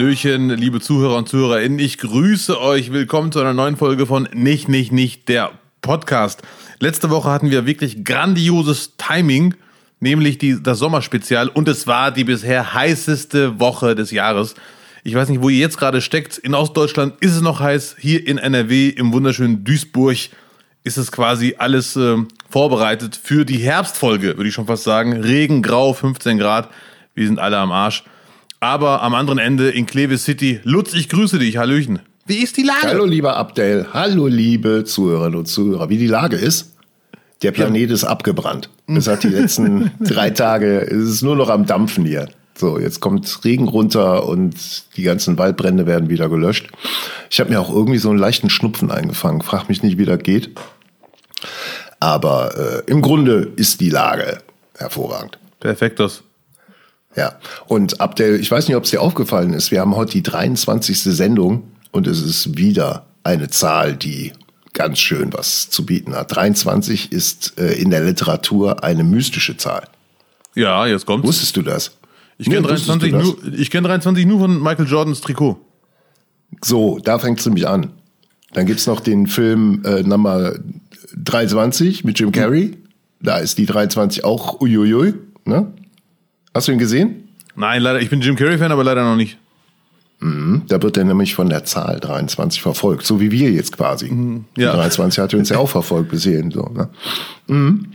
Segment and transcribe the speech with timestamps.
[0.00, 1.78] Hallöchen, liebe Zuhörer und Zuhörerinnen.
[1.78, 2.90] Ich grüße euch.
[2.90, 5.50] Willkommen zu einer neuen Folge von Nicht, Nicht, Nicht, der
[5.82, 6.40] Podcast.
[6.78, 9.54] Letzte Woche hatten wir wirklich grandioses Timing,
[10.00, 11.48] nämlich die, das Sommerspezial.
[11.48, 14.54] Und es war die bisher heißeste Woche des Jahres.
[15.04, 16.38] Ich weiß nicht, wo ihr jetzt gerade steckt.
[16.38, 17.96] In Ostdeutschland ist es noch heiß.
[17.98, 20.16] Hier in NRW, im wunderschönen Duisburg,
[20.82, 22.16] ist es quasi alles äh,
[22.48, 25.12] vorbereitet für die Herbstfolge, würde ich schon fast sagen.
[25.12, 26.70] Regen, grau, 15 Grad.
[27.14, 28.02] Wir sind alle am Arsch.
[28.60, 31.56] Aber am anderen Ende in Kleve City, Lutz, ich grüße dich.
[31.56, 32.00] Hallöchen.
[32.26, 32.82] Wie ist die Lage?
[32.82, 33.86] Hallo, lieber Abdel.
[33.94, 35.88] Hallo, liebe Zuhörerinnen und Zuhörer.
[35.88, 36.74] Wie die Lage ist?
[37.40, 38.68] Der Planet ist abgebrannt.
[38.86, 42.28] Es hat die letzten drei Tage, es ist nur noch am Dampfen hier.
[42.54, 44.54] So, jetzt kommt Regen runter und
[44.98, 46.68] die ganzen Waldbrände werden wieder gelöscht.
[47.30, 49.40] Ich habe mir auch irgendwie so einen leichten Schnupfen eingefangen.
[49.40, 50.50] Frag mich nicht, wie das geht.
[51.98, 54.42] Aber äh, im Grunde ist die Lage
[54.76, 55.38] hervorragend.
[55.60, 56.22] Perfekt, das.
[57.16, 60.22] Ja, und Abdel, ich weiß nicht, ob es dir aufgefallen ist, wir haben heute die
[60.22, 61.00] 23.
[61.00, 64.32] Sendung und es ist wieder eine Zahl, die
[64.72, 66.34] ganz schön was zu bieten hat.
[66.34, 69.88] 23 ist äh, in der Literatur eine mystische Zahl.
[70.54, 71.26] Ja, jetzt kommt's.
[71.26, 71.96] Wusstest du das?
[72.38, 73.36] Ich kenne 23, nur,
[73.70, 75.58] kenn 23 nur von Michael Jordans Trikot.
[76.62, 77.92] So, da fängt es nämlich an.
[78.52, 80.54] Dann gibt es noch den Film äh, Nummer
[81.16, 82.78] 23 mit Jim Carrey.
[83.20, 85.14] Da ist die 23 auch uiuiui.
[85.44, 85.72] Ne?
[86.54, 87.28] Hast du ihn gesehen?
[87.56, 88.00] Nein, leider.
[88.00, 89.38] Ich bin Jim Carrey-Fan, aber leider noch nicht.
[90.20, 94.10] Mhm, da wird er nämlich von der Zahl 23 verfolgt, so wie wir jetzt quasi.
[94.10, 94.72] Mhm, ja.
[94.72, 96.50] Die 23 hat uns ja auch verfolgt bis hierhin.
[96.50, 96.90] So, ne?
[97.46, 97.86] mhm.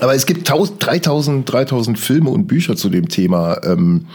[0.00, 4.06] Aber es gibt 3000, 3000 Filme und Bücher zu dem Thema, ähm,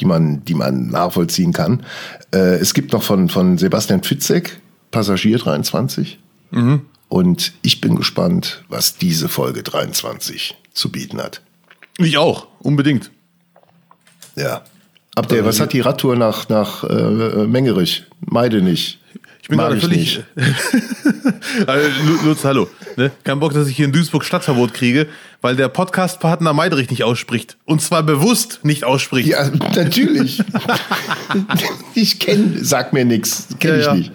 [0.00, 1.84] die, man, die man nachvollziehen kann.
[2.32, 4.58] Äh, es gibt noch von, von Sebastian Fitzek,
[4.90, 6.18] Passagier 23.
[6.50, 6.80] Mhm.
[7.08, 11.42] Und ich bin gespannt, was diese Folge 23 zu bieten hat.
[11.98, 13.10] Ich auch, unbedingt.
[14.38, 14.62] Ja.
[15.14, 18.04] Abdel, was hat die Radtour nach, nach äh, Mengerich?
[18.20, 19.00] Meide nicht.
[19.42, 20.22] Ich bin gerade völlig.
[21.66, 21.88] also,
[22.24, 22.68] Lutz, hallo.
[22.96, 23.10] Ne?
[23.24, 25.06] Kein Bock, dass ich hier in Duisburg Stadtverbot kriege,
[25.40, 27.56] weil der Podcast-Partner Meiderich nicht ausspricht.
[27.64, 29.28] Und zwar bewusst nicht ausspricht.
[29.28, 30.42] Ja, natürlich.
[31.94, 33.48] ich kenne, sag mir nichts.
[33.58, 33.94] Kenne ja, ich ja.
[33.94, 34.12] nicht.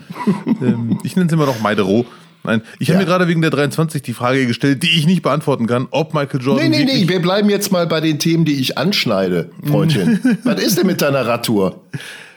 [0.62, 2.06] Ähm, ich nenne es immer noch Meidero.
[2.44, 3.06] Nein, ich habe ja.
[3.06, 6.42] mir gerade wegen der 23 die Frage gestellt, die ich nicht beantworten kann, ob Michael
[6.42, 6.70] Jordan.
[6.70, 10.20] Nee, nee, nee, wir bleiben jetzt mal bei den Themen, die ich anschneide, Freundchen.
[10.44, 11.82] Was ist denn mit deiner Radtour?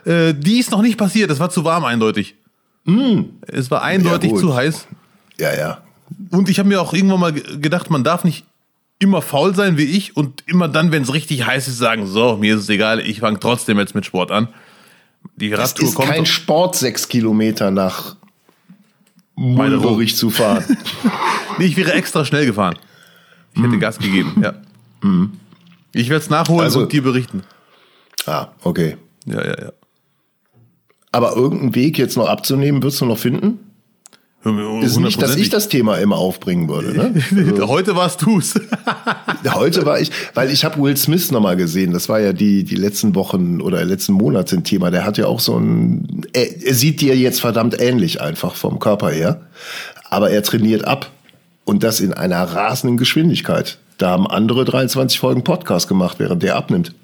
[0.05, 2.37] Äh, die ist noch nicht passiert, es war zu warm eindeutig.
[2.85, 3.23] Mm.
[3.49, 4.87] Es war eindeutig ja, zu heiß.
[5.39, 5.79] Ja, ja.
[6.31, 8.45] Und ich habe mir auch irgendwann mal gedacht, man darf nicht
[8.99, 12.37] immer faul sein wie ich und immer dann, wenn es richtig heiß ist, sagen, so,
[12.37, 14.49] mir ist es egal, ich fange trotzdem jetzt mit Sport an.
[15.35, 18.17] Die Radtour das ist kommt kein Sport, sechs Kilometer nach
[19.37, 20.65] Mulderich zu fahren.
[21.59, 22.79] nee, ich wäre extra schnell gefahren.
[23.55, 23.81] Ich hätte mm.
[23.81, 24.55] Gas gegeben, ja.
[25.03, 25.33] Mm.
[25.93, 27.43] Ich werde es nachholen also, und dir berichten.
[28.27, 28.97] Ah, okay.
[29.27, 29.73] Ja, ja, ja.
[31.13, 33.66] Aber irgendeinen Weg jetzt noch abzunehmen, wirst du noch finden?
[34.83, 36.97] Ist nicht, dass ich das Thema immer aufbringen würde.
[36.97, 37.15] Ne?
[37.51, 38.55] Also, heute warst du's.
[39.55, 41.93] heute war ich, weil ich habe Will Smith nochmal gesehen.
[41.93, 44.91] Das war ja die, die letzten Wochen oder letzten Monate ein Thema.
[44.91, 48.79] Der hat ja auch so ein, er, er sieht dir jetzt verdammt ähnlich einfach vom
[48.79, 49.41] Körper her.
[50.11, 51.11] Aber er trainiert ab.
[51.65, 53.79] Und das in einer rasenden Geschwindigkeit.
[53.99, 56.95] Da haben andere 23 Folgen Podcast gemacht, während der abnimmt.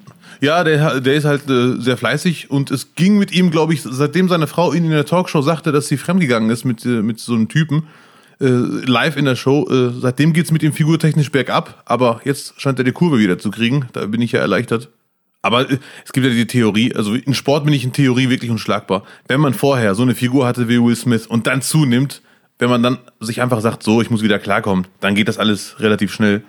[0.43, 3.81] Ja, der, der ist halt äh, sehr fleißig und es ging mit ihm, glaube ich,
[3.81, 7.21] seitdem seine Frau ihn in der Talkshow sagte, dass sie fremdgegangen ist mit, äh, mit
[7.21, 7.87] so einem Typen,
[8.41, 9.65] äh, live in der Show.
[9.69, 13.51] Äh, seitdem geht's mit ihm figurtechnisch bergab, aber jetzt scheint er die Kurve wieder zu
[13.51, 13.87] kriegen.
[13.93, 14.89] Da bin ich ja erleichtert.
[15.41, 18.51] Aber äh, es gibt ja die Theorie, also in Sport bin ich in Theorie wirklich
[18.51, 19.03] unschlagbar.
[19.29, 22.21] Wenn man vorher so eine Figur hatte wie Will Smith und dann zunimmt,
[22.59, 25.79] wenn man dann sich einfach sagt, so, ich muss wieder klarkommen, dann geht das alles
[25.79, 26.43] relativ schnell.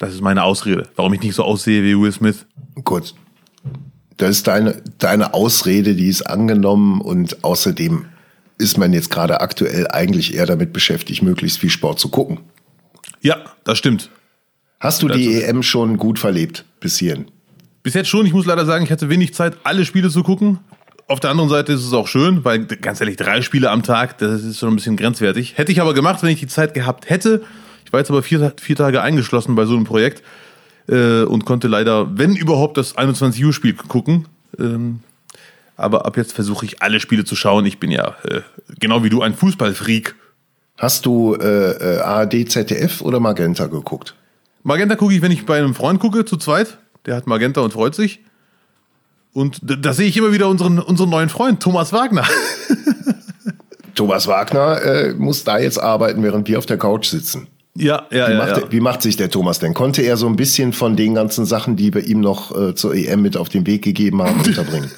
[0.00, 2.46] Das ist meine Ausrede, warum ich nicht so aussehe wie Will Smith.
[2.84, 3.14] Gut.
[4.16, 8.06] Das ist deine, deine Ausrede, die ist angenommen und außerdem
[8.56, 12.40] ist man jetzt gerade aktuell eigentlich eher damit beschäftigt, möglichst viel Sport zu gucken.
[13.20, 14.08] Ja, das stimmt.
[14.80, 17.26] Hast du das die EM schon gut verlebt bis hierhin?
[17.82, 18.24] Bis jetzt schon.
[18.24, 20.60] Ich muss leider sagen, ich hatte wenig Zeit, alle Spiele zu gucken.
[21.08, 24.16] Auf der anderen Seite ist es auch schön, weil ganz ehrlich, drei Spiele am Tag,
[24.16, 25.58] das ist schon ein bisschen grenzwertig.
[25.58, 27.42] Hätte ich aber gemacht, wenn ich die Zeit gehabt hätte.
[27.90, 30.22] Ich war jetzt aber vier, vier Tage eingeschlossen bei so einem Projekt
[30.86, 34.28] äh, und konnte leider, wenn überhaupt, das 21 Uhr Spiel gucken.
[34.60, 35.00] Ähm,
[35.76, 37.66] aber ab jetzt versuche ich alle Spiele zu schauen.
[37.66, 38.42] Ich bin ja äh,
[38.78, 40.14] genau wie du ein Fußballfreak.
[40.78, 44.14] Hast du äh, äh ARD, ZDF oder Magenta geguckt?
[44.62, 46.78] Magenta gucke ich, wenn ich bei einem Freund gucke, zu zweit.
[47.06, 48.20] Der hat Magenta und freut sich.
[49.32, 52.24] Und da sehe ich immer wieder unseren, unseren neuen Freund, Thomas Wagner.
[53.96, 57.48] Thomas Wagner äh, muss da jetzt arbeiten, während wir auf der Couch sitzen.
[57.76, 58.72] Ja, ja, wie ja, macht, ja.
[58.72, 59.74] Wie macht sich der Thomas denn?
[59.74, 62.94] Konnte er so ein bisschen von den ganzen Sachen, die wir ihm noch äh, zur
[62.94, 64.90] EM mit auf den Weg gegeben haben, unterbringen?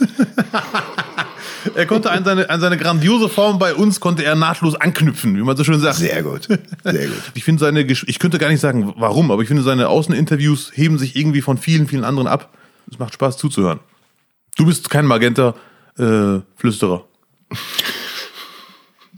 [1.75, 5.43] er konnte an seine, an seine grandiose Form bei uns konnte er nahtlos anknüpfen, wie
[5.43, 5.97] man so schön sagt.
[5.97, 6.49] Sehr gut.
[6.83, 7.23] Sehr gut.
[7.35, 10.99] Ich finde seine, ich könnte gar nicht sagen, warum, aber ich finde seine Außeninterviews heben
[10.99, 12.57] sich irgendwie von vielen, vielen anderen ab.
[12.91, 13.81] Es macht Spaß zuzuhören.
[14.57, 17.05] Du bist kein Magenta-Flüsterer.
[17.51, 17.55] Äh,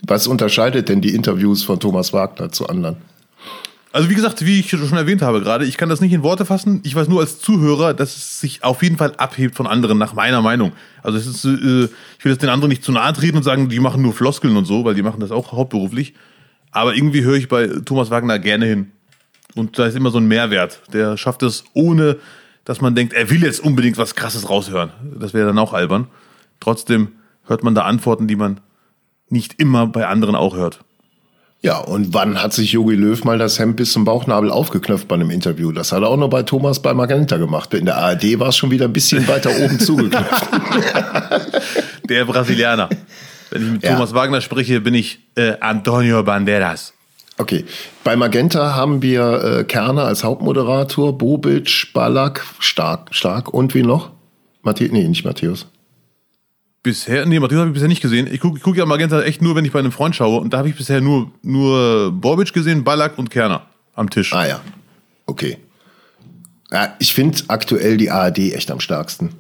[0.03, 2.97] Was unterscheidet denn die Interviews von Thomas Wagner zu anderen?
[3.95, 6.45] Also wie gesagt, wie ich schon erwähnt habe gerade, ich kann das nicht in Worte
[6.45, 6.81] fassen.
[6.83, 10.15] Ich weiß nur als Zuhörer, dass es sich auf jeden Fall abhebt von anderen, nach
[10.15, 10.73] meiner Meinung.
[11.05, 11.85] Also es ist, äh,
[12.19, 14.57] ich will jetzt den anderen nicht zu nahe treten und sagen, die machen nur Floskeln
[14.57, 16.15] und so, weil die machen das auch hauptberuflich.
[16.73, 18.91] Aber irgendwie höre ich bei Thomas Wagner gerne hin.
[19.55, 20.81] Und da ist immer so ein Mehrwert.
[20.93, 22.17] Der schafft es, ohne
[22.65, 24.91] dass man denkt, er will jetzt unbedingt was Krasses raushören.
[25.21, 26.09] Das wäre dann auch albern.
[26.59, 27.13] Trotzdem
[27.45, 28.59] hört man da Antworten, die man
[29.29, 30.81] nicht immer bei anderen auch hört.
[31.65, 35.15] Ja, und wann hat sich Jogi Löw mal das Hemd bis zum Bauchnabel aufgeknöpft bei
[35.15, 35.73] einem Interview?
[35.73, 37.73] Das hat er auch noch bei Thomas bei Magenta gemacht.
[37.73, 40.47] In der ARD war es schon wieder ein bisschen weiter oben zugeknöpft.
[42.11, 42.91] Der Brasilianer.
[43.49, 43.95] Wenn ich mit ja.
[43.95, 46.93] Thomas Wagner spreche, bin ich äh, Antonio Banderas.
[47.39, 47.65] Okay.
[48.05, 54.11] Bei Magenta haben wir äh, Kerner als Hauptmoderator, Bobic, Ballack, Stark, Stark und wie noch?
[54.61, 55.67] Matthäus, nee, nicht Matthäus.
[56.85, 58.29] Bisher, nee, Matthäus habe ich bisher nicht gesehen.
[58.31, 60.39] Ich gucke guck ja Magenta echt nur, wenn ich bei einem Freund schaue.
[60.39, 63.63] Und da habe ich bisher nur, nur Bobic gesehen, Ballack und Kerner
[63.95, 64.35] am Tisch.
[64.35, 64.61] Ah ja,
[65.25, 65.57] okay.
[66.71, 69.31] Ja, ich finde aktuell die ARD echt am stärksten.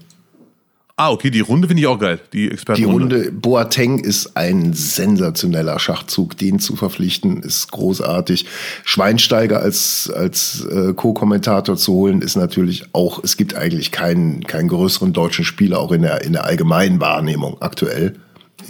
[0.97, 3.17] Ah, okay, die Runde finde ich auch geil, die Expertenrunde.
[3.17, 8.47] Die Runde, Boateng ist ein sensationeller Schachzug, den zu verpflichten, ist großartig.
[8.85, 14.69] Schweinsteiger als, als äh, Co-Kommentator zu holen, ist natürlich auch, es gibt eigentlich keinen, keinen
[14.69, 18.15] größeren deutschen Spieler, auch in der, in der allgemeinen Wahrnehmung aktuell,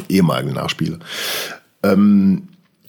[0.09, 1.01] ehemaligen Nachspieler.
[1.83, 2.49] Ähm,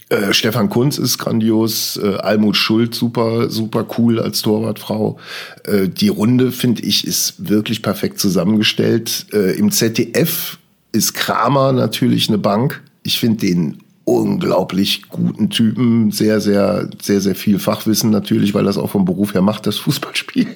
[0.09, 5.17] äh, Stefan Kunz ist grandios, äh, Almut Schuld super, super cool als Torwartfrau.
[5.63, 9.25] Äh, die Runde, finde ich, ist wirklich perfekt zusammengestellt.
[9.33, 10.59] Äh, Im ZDF
[10.91, 12.83] ist Kramer natürlich eine Bank.
[13.01, 18.77] Ich finde den unglaublich guten Typen, sehr, sehr, sehr, sehr viel Fachwissen natürlich, weil das
[18.77, 20.47] auch vom Beruf her macht, das Fußballspiel.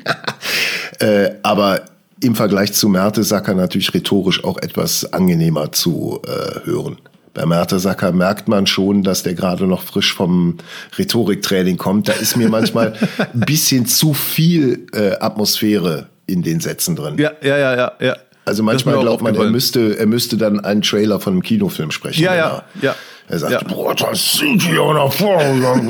[1.00, 1.82] äh, aber
[2.22, 6.22] im Vergleich zu Mertesacker natürlich rhetorisch auch etwas angenehmer zu
[6.66, 6.98] hören.
[7.34, 10.58] Bei Mertesacker merkt man schon, dass der gerade noch frisch vom
[10.98, 12.08] Rhetoriktraining kommt.
[12.08, 17.18] Da ist mir manchmal ein bisschen zu viel äh, Atmosphäre in den Sätzen drin.
[17.18, 18.16] Ja, ja, ja, ja, ja.
[18.46, 22.24] Also manchmal glaubt man, er müsste, er müsste dann einen Trailer von einem Kinofilm sprechen.
[22.24, 22.96] Ja, ja, ja.
[23.28, 23.60] Er sagt, ja.
[23.62, 25.86] boah, das sind die auch nach vorne.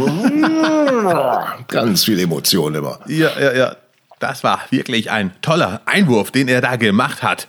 [1.69, 2.99] Ganz viel Emotion immer.
[3.07, 3.75] Ja, ja, ja.
[4.19, 7.47] Das war wirklich ein toller Einwurf, den er da gemacht hat.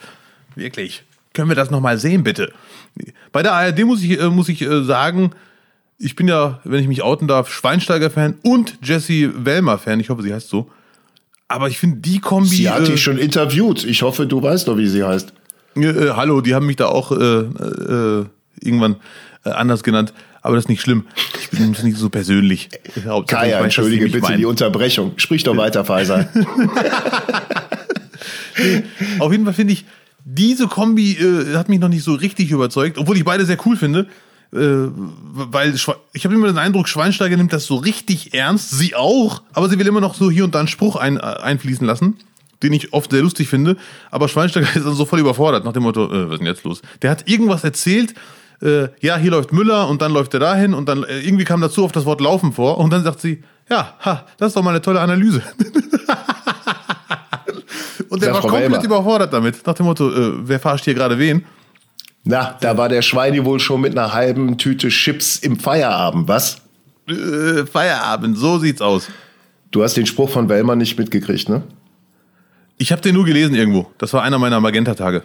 [0.55, 1.03] Wirklich.
[1.33, 2.53] Können wir das nochmal sehen, bitte?
[3.33, 5.31] Bei der ARD muss ich, äh, muss ich äh, sagen,
[5.99, 10.01] ich bin ja, wenn ich mich outen darf, Schweinsteiger-Fan und Jesse Wellmer-Fan.
[10.01, 10.71] Ich hoffe, sie heißt so.
[11.47, 12.49] Aber ich finde die Kombi.
[12.49, 13.85] Sie hat äh, dich schon interviewt.
[13.85, 15.33] Ich hoffe, du weißt doch, wie sie heißt.
[15.77, 18.97] Äh, hallo, die haben mich da auch irgendwann
[19.45, 20.13] anders genannt.
[20.43, 21.07] Aber das ist nicht schlimm.
[21.41, 22.71] Ich bin nicht so persönlich.
[23.27, 24.39] Kaya, entschuldige bitte meinen.
[24.39, 25.13] die Unterbrechung.
[25.17, 26.29] Sprich doch weiter, Faisal.
[29.19, 29.85] Auf jeden Fall finde ich,
[30.25, 33.77] diese Kombi äh, hat mich noch nicht so richtig überzeugt, obwohl ich beide sehr cool
[33.77, 34.07] finde.
[34.53, 39.43] Äh, weil ich habe immer den Eindruck, Schweinsteiger nimmt das so richtig ernst, sie auch,
[39.53, 42.17] aber sie will immer noch so hier und da einen Spruch ein, äh, einfließen lassen,
[42.63, 43.77] den ich oft sehr lustig finde.
[44.11, 46.65] Aber Schweinsteiger ist dann so voll überfordert nach dem Motto, äh, was ist denn jetzt
[46.65, 46.83] los?
[47.03, 48.15] Der hat irgendwas erzählt,
[48.61, 51.61] äh, ja, hier läuft Müller und dann läuft er dahin und dann äh, irgendwie kam
[51.61, 54.63] dazu auf das Wort Laufen vor und dann sagt sie, ja, ha, das ist doch
[54.63, 55.43] mal eine tolle Analyse.
[58.09, 58.85] Und der war komplett Elmer.
[58.85, 59.67] überfordert damit.
[59.67, 61.45] Nach dem Motto, äh, wer verarscht hier gerade wen?
[62.25, 66.61] Na, da war der Schweini wohl schon mit einer halben Tüte Chips im Feierabend, was?
[67.09, 69.09] Äh, Feierabend, so sieht's aus.
[69.71, 71.63] Du hast den Spruch von Wellmann nicht mitgekriegt, ne?
[72.77, 73.91] Ich habe den nur gelesen irgendwo.
[73.99, 75.23] Das war einer meiner Magenta-Tage.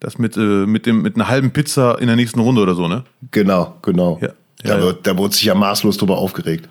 [0.00, 2.86] Das mit, äh, mit, dem, mit einer halben Pizza in der nächsten Runde oder so,
[2.88, 3.04] ne?
[3.30, 4.18] Genau, genau.
[4.20, 4.30] Ja,
[4.62, 6.68] da, ja, da wurde sich ja maßlos drüber aufgeregt.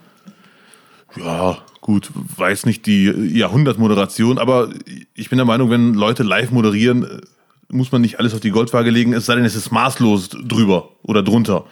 [1.16, 3.04] Ja, gut, weiß nicht die
[3.38, 4.72] Jahrhundertmoderation, aber
[5.14, 7.22] ich bin der Meinung, wenn Leute live moderieren,
[7.70, 10.90] muss man nicht alles auf die Goldwaage legen, es sei denn, es ist maßlos drüber
[11.04, 11.66] oder drunter.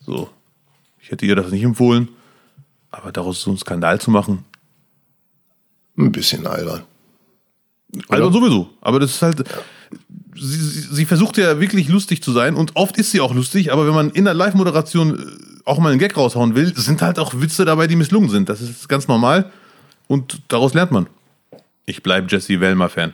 [0.00, 0.28] So.
[0.98, 2.08] Ich hätte ihr das nicht empfohlen,
[2.90, 4.44] aber daraus so einen Skandal zu machen.
[5.96, 6.82] Ein bisschen albern.
[8.08, 9.44] Albern sowieso, aber das ist halt.
[10.34, 13.86] Sie, sie, versucht ja wirklich lustig zu sein und oft ist sie auch lustig, aber
[13.86, 15.24] wenn man in der Live-Moderation
[15.66, 18.48] auch mal einen Gag raushauen will, sind halt auch Witze dabei, die misslungen sind.
[18.48, 19.50] Das ist ganz normal
[20.08, 21.08] und daraus lernt man.
[21.84, 23.12] Ich bleibe Jesse Wellmer-Fan.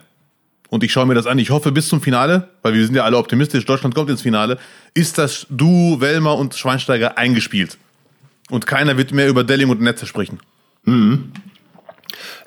[0.69, 1.37] Und ich schaue mir das an.
[1.37, 4.57] Ich hoffe bis zum Finale, weil wir sind ja alle optimistisch, Deutschland kommt ins Finale,
[4.93, 7.77] ist das Duo Wellmer und Schweinsteiger eingespielt.
[8.49, 10.39] Und keiner wird mehr über Delling und Netze sprechen.
[10.83, 11.31] Mhm.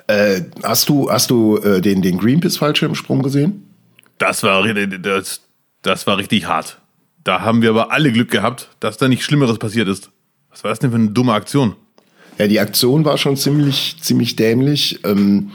[0.07, 3.63] Äh, hast du, hast du äh, den, den Greenpeace-Fallschirmsprung gesehen?
[4.17, 5.41] Das war das,
[5.81, 6.79] Das war richtig hart.
[7.27, 10.11] Da haben wir aber alle Glück gehabt, dass da nichts Schlimmeres passiert ist.
[10.49, 11.75] Was war das denn für eine dumme Aktion?
[12.37, 15.01] Ja, die Aktion war schon ziemlich, ziemlich dämlich.
[15.03, 15.51] Ähm,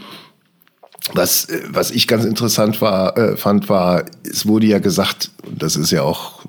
[1.14, 5.76] was, äh, was ich ganz interessant war, äh, fand, war, es wurde ja gesagt, das
[5.76, 6.42] ist ja auch,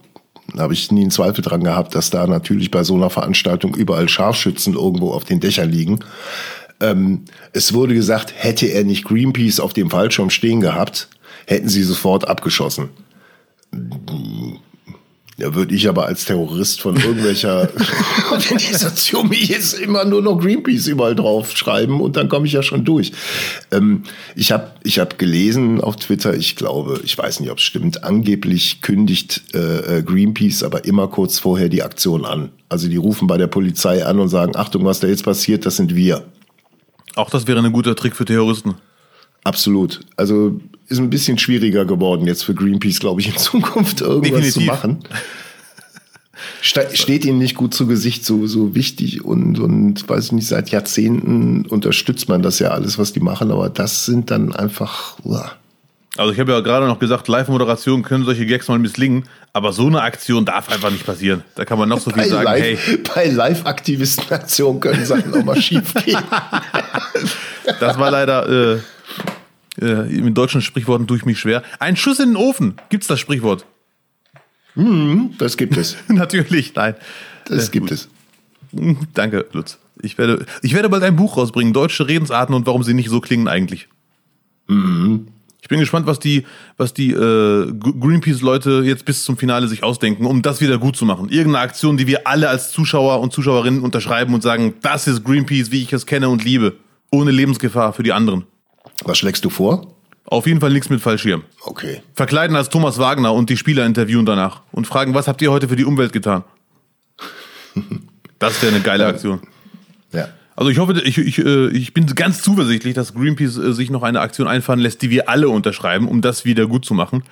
[0.53, 3.75] da habe ich nie einen Zweifel dran gehabt, dass da natürlich bei so einer Veranstaltung
[3.75, 5.99] überall Scharfschützen irgendwo auf den Dächern liegen.
[6.81, 7.21] Ähm,
[7.53, 11.07] es wurde gesagt, hätte er nicht Greenpeace auf dem Fallschirm stehen gehabt,
[11.47, 12.89] hätten sie sofort abgeschossen.
[15.37, 17.69] Da würde ich aber als Terrorist von irgendwelcher
[18.31, 22.61] Organisation wie jetzt immer nur noch Greenpeace überall drauf schreiben und dann komme ich ja
[22.61, 23.11] schon durch.
[23.71, 24.03] Ähm,
[24.35, 28.03] ich habe ich hab gelesen auf Twitter, ich glaube, ich weiß nicht, ob es stimmt,
[28.03, 32.51] angeblich kündigt äh, äh, Greenpeace aber immer kurz vorher die Aktion an.
[32.69, 35.77] Also die rufen bei der Polizei an und sagen, Achtung, was da jetzt passiert, das
[35.77, 36.25] sind wir.
[37.15, 38.75] Auch das wäre ein guter Trick für Terroristen.
[39.43, 40.01] Absolut.
[40.15, 44.53] Also ist ein bisschen schwieriger geworden jetzt für Greenpeace, glaube ich, in Zukunft irgendwas Definitiv.
[44.53, 44.99] zu machen.
[46.61, 50.69] Steht ihnen nicht gut zu Gesicht, so, so wichtig und, und weiß ich nicht, seit
[50.71, 55.17] Jahrzehnten unterstützt man das ja alles, was die machen, aber das sind dann einfach.
[55.23, 55.53] Uah.
[56.15, 59.87] Also ich habe ja gerade noch gesagt, Live-Moderation können solche Gags mal misslingen, aber so
[59.87, 61.43] eine Aktion darf einfach nicht passieren.
[61.55, 62.45] Da kann man noch so viel bei sagen.
[62.45, 62.97] Live, hey.
[63.15, 66.17] Bei Live-Aktivisten-Aktionen können Sachen auch mal schief gehen.
[67.79, 68.79] das war leider äh,
[69.81, 71.63] äh, in deutschen Sprichworten tue ich mich schwer.
[71.79, 72.75] Ein Schuss in den Ofen.
[72.89, 73.65] Gibt's das Sprichwort?
[74.75, 75.97] Hm, das gibt es.
[76.07, 76.95] Natürlich, nein.
[77.45, 77.91] Das äh, gibt gut.
[77.91, 78.09] es.
[78.75, 79.77] Hm, danke, Lutz.
[80.01, 83.21] Ich werde, ich werde bald ein Buch rausbringen, deutsche Redensarten und warum sie nicht so
[83.21, 83.87] klingen eigentlich.
[84.67, 85.27] Mhm.
[85.61, 86.43] Ich bin gespannt, was die,
[86.75, 91.05] was die äh, Greenpeace-Leute jetzt bis zum Finale sich ausdenken, um das wieder gut zu
[91.05, 91.29] machen.
[91.29, 95.71] Irgendeine Aktion, die wir alle als Zuschauer und Zuschauerinnen unterschreiben und sagen, das ist Greenpeace,
[95.71, 96.75] wie ich es kenne und liebe.
[97.11, 98.43] Ohne Lebensgefahr für die anderen.
[99.03, 99.87] Was schlägst du vor?
[100.25, 101.43] Auf jeden Fall nichts mit Fallschirm.
[101.61, 102.01] Okay.
[102.13, 105.67] Verkleiden als Thomas Wagner und die Spieler interviewen danach und fragen, was habt ihr heute
[105.67, 106.43] für die Umwelt getan?
[108.39, 109.41] das wäre eine geile Aktion.
[110.11, 110.29] Ja.
[110.55, 114.03] Also ich hoffe, ich, ich, äh, ich bin ganz zuversichtlich, dass Greenpeace äh, sich noch
[114.03, 117.23] eine Aktion einfahren lässt, die wir alle unterschreiben, um das wieder gut zu machen.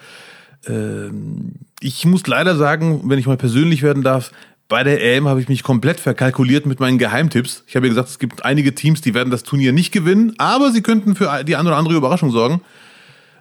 [0.67, 4.31] Ähm, ich muss leider sagen, wenn ich mal persönlich werden darf,
[4.71, 7.65] bei der EM habe ich mich komplett verkalkuliert mit meinen Geheimtipps.
[7.67, 10.71] Ich habe ja gesagt, es gibt einige Teams, die werden das Turnier nicht gewinnen, aber
[10.71, 12.61] sie könnten für die eine oder andere Überraschung sorgen.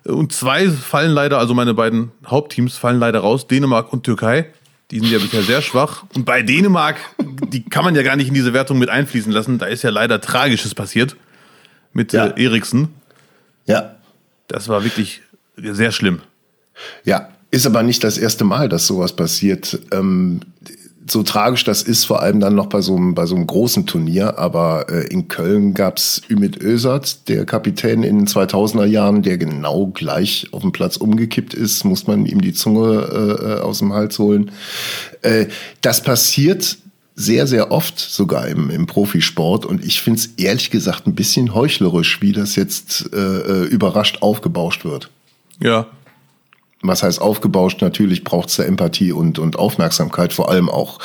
[0.03, 4.47] Und zwei fallen leider, also meine beiden Hauptteams fallen leider raus, Dänemark und Türkei.
[4.91, 6.03] Die sind ja bisher sehr schwach.
[6.17, 9.59] Und bei Dänemark, die kann man ja gar nicht in diese Wertung mit einfließen lassen.
[9.59, 11.15] Da ist ja leider Tragisches passiert
[11.93, 12.27] mit ja.
[12.27, 12.89] äh, Eriksen.
[13.67, 13.95] Ja.
[14.49, 15.23] Das war wirklich
[15.57, 16.23] sehr schlimm.
[17.05, 19.79] Ja, ist aber nicht das erste Mal, dass sowas passiert.
[19.93, 20.41] Ähm,
[21.11, 23.87] so tragisch das ist, vor allem dann noch bei so einem, bei so einem großen
[23.87, 24.39] Turnier.
[24.39, 29.89] Aber äh, in Köln gab's Ümit Özat, der Kapitän in den 2000er Jahren, der genau
[29.89, 33.93] gleich auf dem Platz umgekippt ist, muss man ihm die Zunge äh, äh aus dem
[33.93, 34.51] Hals holen.
[35.23, 35.47] Äh,
[35.81, 36.79] das passiert
[37.17, 39.67] sehr, sehr oft sogar im, im Profisport.
[39.67, 44.23] Und ich finde es ehrlich gesagt ein bisschen heuchlerisch, wie das jetzt äh, äh überrascht
[44.23, 45.11] aufgebauscht wird.
[45.63, 45.87] Ja,
[46.83, 47.83] was heißt aufgebauscht?
[47.83, 50.99] Natürlich braucht es da Empathie und, und Aufmerksamkeit, vor allem auch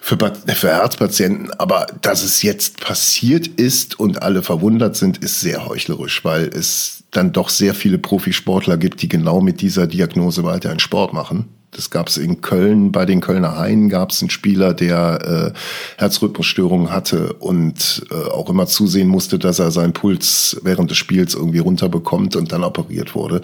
[0.00, 1.50] für, für Herzpatienten.
[1.52, 7.04] Aber dass es jetzt passiert ist und alle verwundert sind, ist sehr heuchlerisch, weil es
[7.10, 11.48] dann doch sehr viele Profisportler gibt, die genau mit dieser Diagnose weiter einen Sport machen.
[11.76, 16.00] Das gab es in Köln, bei den Kölner Haien gab es einen Spieler, der äh,
[16.00, 21.34] Herzrhythmusstörungen hatte und äh, auch immer zusehen musste, dass er seinen Puls während des Spiels
[21.34, 23.42] irgendwie runterbekommt und dann operiert wurde.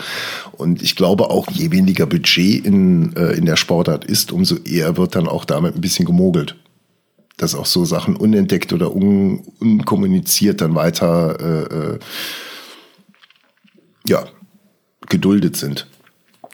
[0.53, 4.97] Und ich glaube auch, je weniger Budget in, äh, in der Sportart ist, umso eher
[4.97, 6.57] wird dann auch damit ein bisschen gemogelt.
[7.37, 11.99] Dass auch so Sachen unentdeckt oder un, unkommuniziert dann weiter äh, äh,
[14.07, 14.25] ja,
[15.11, 15.87] geduldet sind.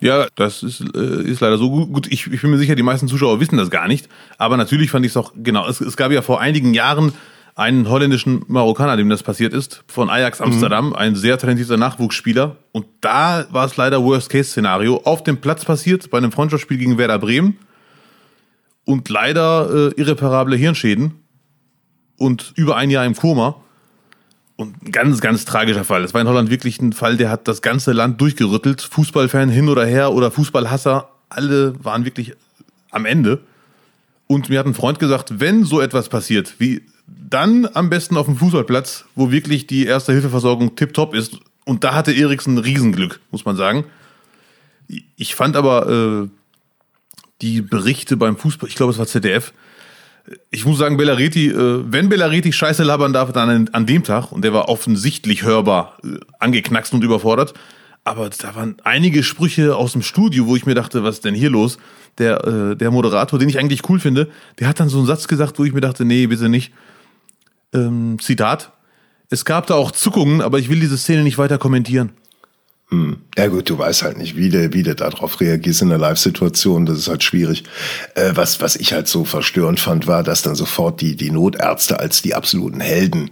[0.00, 2.07] Ja, das ist, äh, ist leider so gut.
[2.11, 4.09] Ich, ich bin mir sicher, die meisten Zuschauer wissen das gar nicht.
[4.37, 7.12] Aber natürlich fand ich es auch, genau, es, es gab ja vor einigen Jahren
[7.59, 10.95] einen holländischen Marokkaner, dem das passiert ist, von Ajax Amsterdam, mhm.
[10.95, 12.57] ein sehr talentierter Nachwuchsspieler.
[12.71, 15.00] Und da war es leider Worst-Case-Szenario.
[15.05, 17.59] Auf dem Platz passiert, bei einem Freundschaftsspiel gegen Werder Bremen.
[18.85, 21.14] Und leider äh, irreparable Hirnschäden.
[22.17, 23.57] Und über ein Jahr im Koma.
[24.59, 26.03] Und ein ganz, ganz tragischer Fall.
[26.03, 28.83] Es war in Holland wirklich ein Fall, der hat das ganze Land durchgerüttelt.
[28.83, 32.35] Fußballfan hin oder her oder Fußballhasser, alle waren wirklich
[32.91, 33.38] am Ende.
[34.27, 38.27] Und mir hat ein Freund gesagt, wenn so etwas passiert, wie dann am besten auf
[38.27, 41.38] dem Fußballplatz, wo wirklich die erste Hilfeversorgung tipptopp ist.
[41.65, 43.85] Und da hatte Eriksen Riesenglück, muss man sagen.
[45.17, 46.29] Ich fand aber äh,
[47.43, 49.53] die Berichte beim Fußball, ich glaube, es war ZDF,
[50.51, 54.33] ich muss sagen, Bellareti, äh, wenn Bellareti Scheiße labern darf, dann an, an dem Tag,
[54.33, 57.55] und der war offensichtlich hörbar äh, angeknackst und überfordert,
[58.05, 61.35] aber da waren einige Sprüche aus dem Studio, wo ich mir dachte, was ist denn
[61.35, 61.79] hier los?
[62.17, 65.29] Der, äh, der Moderator, den ich eigentlich cool finde, der hat dann so einen Satz
[65.29, 66.73] gesagt, wo ich mir dachte, nee, bitte nicht.
[67.75, 68.73] Ähm, Zitat.
[69.31, 72.13] Es gab da auch Zuckungen, aber ich will diese Szene nicht weiter kommentieren.
[72.90, 73.18] Hm.
[73.37, 76.87] Ja gut, du weißt halt nicht, wie du, wie du darauf reagierst in der Live-Situation.
[76.87, 77.64] Das ist halt schwierig.
[78.14, 82.00] Äh, was, was ich halt so verstörend fand, war, dass dann sofort die, die Notärzte
[82.00, 83.30] als die absoluten Helden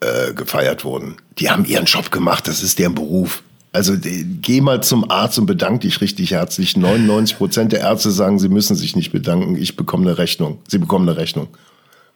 [0.00, 1.16] äh, gefeiert wurden.
[1.38, 3.42] Die haben ihren Job gemacht, das ist deren Beruf.
[3.72, 6.76] Also die, geh mal zum Arzt und bedank dich richtig herzlich.
[6.76, 9.54] 99 Prozent der Ärzte sagen, sie müssen sich nicht bedanken.
[9.54, 10.58] Ich bekomme eine Rechnung.
[10.66, 11.46] Sie bekommen eine Rechnung.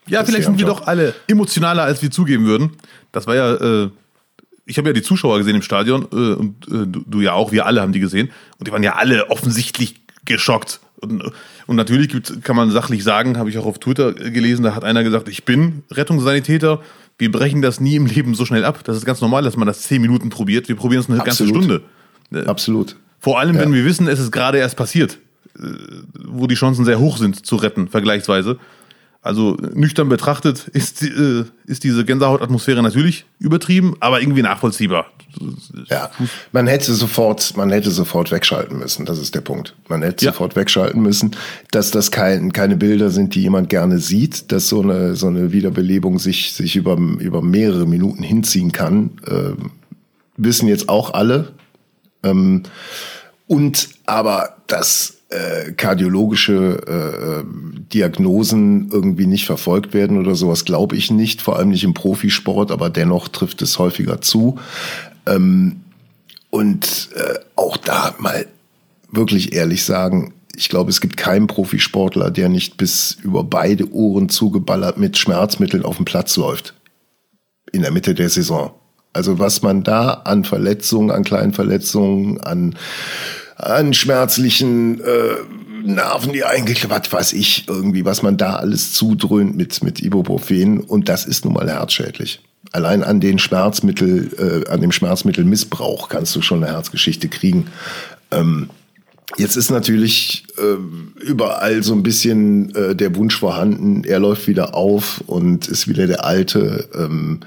[0.07, 0.79] Ja, das vielleicht sind wir Job.
[0.79, 2.71] doch alle emotionaler, als wir zugeben würden.
[3.13, 3.53] Das war ja...
[3.53, 3.89] Äh
[4.65, 7.51] ich habe ja die Zuschauer gesehen im Stadion äh, und äh, du, du, ja auch,
[7.51, 9.95] wir alle haben die gesehen und die waren ja alle offensichtlich
[10.25, 10.79] geschockt.
[11.01, 11.23] Und,
[11.67, 14.83] und natürlich gibt, kann man sachlich sagen, habe ich auch auf Twitter gelesen, da hat
[14.83, 16.81] einer gesagt, ich bin Rettungssanitäter,
[17.17, 18.83] wir brechen das nie im Leben so schnell ab.
[18.83, 20.67] Das ist ganz normal, dass man das zehn Minuten probiert.
[20.67, 21.53] Wir probieren es eine Absolut.
[21.53, 21.83] ganze Stunde.
[22.33, 22.95] Äh, Absolut.
[23.19, 23.61] Vor allem, ja.
[23.61, 25.19] wenn wir wissen, es ist gerade erst passiert,
[25.57, 25.67] äh,
[26.25, 28.57] wo die Chancen sehr hoch sind zu retten, vergleichsweise.
[29.25, 35.07] Also nüchtern betrachtet ist, äh, ist diese Gänsehautatmosphäre natürlich übertrieben, aber irgendwie nachvollziehbar.
[35.89, 36.11] Ja,
[36.51, 39.03] man hätte sofort, man hätte sofort wegschalten müssen.
[39.07, 39.75] Das ist der Punkt.
[39.87, 40.31] Man hätte ja.
[40.31, 41.35] sofort wegschalten müssen,
[41.71, 45.51] dass das kein, keine Bilder sind, die jemand gerne sieht, dass so eine so eine
[45.51, 49.09] Wiederbelebung sich sich über über mehrere Minuten hinziehen kann.
[49.25, 49.59] Äh,
[50.37, 51.53] wissen jetzt auch alle.
[52.21, 52.61] Ähm,
[53.47, 57.43] und aber das äh, kardiologische äh,
[57.93, 62.71] Diagnosen irgendwie nicht verfolgt werden oder sowas, glaube ich nicht, vor allem nicht im Profisport,
[62.71, 64.57] aber dennoch trifft es häufiger zu.
[65.25, 65.81] Ähm,
[66.49, 68.47] und äh, auch da mal
[69.11, 74.29] wirklich ehrlich sagen, ich glaube, es gibt keinen Profisportler, der nicht bis über beide Ohren
[74.29, 76.73] zugeballert mit Schmerzmitteln auf dem Platz läuft.
[77.73, 78.71] In der Mitte der Saison.
[79.11, 82.75] Also was man da an Verletzungen, an kleinen Verletzungen, an
[83.55, 85.35] an schmerzlichen äh,
[85.83, 90.79] Nerven, die eingeklappert, weiß ich, irgendwie, was man da alles zudröhnt mit, mit Ibuprofen.
[90.79, 92.41] Und das ist nun mal herzschädlich.
[92.71, 97.67] Allein an den Schmerzmittel, äh, an dem Schmerzmittelmissbrauch kannst du schon eine Herzgeschichte kriegen.
[98.31, 98.69] Ähm,
[99.37, 104.75] Jetzt ist natürlich äh, überall so ein bisschen äh, der Wunsch vorhanden, er läuft wieder
[104.75, 106.87] auf und ist wieder der Alte.
[106.93, 107.41] Ähm,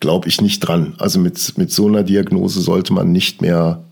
[0.00, 0.94] Glaube ich nicht dran.
[0.98, 3.84] Also mit, mit so einer Diagnose sollte man nicht mehr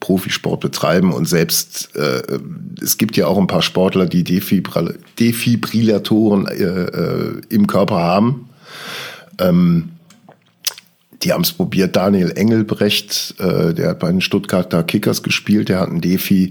[0.00, 2.22] Profisport betreiben und selbst äh,
[2.82, 8.48] es gibt ja auch ein paar Sportler, die Defibrill Defibrillatoren äh, äh, im Körper haben.
[9.38, 9.90] Ähm,
[11.22, 11.96] die haben es probiert.
[11.96, 16.48] Daniel Engelbrecht, äh, der hat bei den Stuttgarter Kickers gespielt, der hat einen Defi.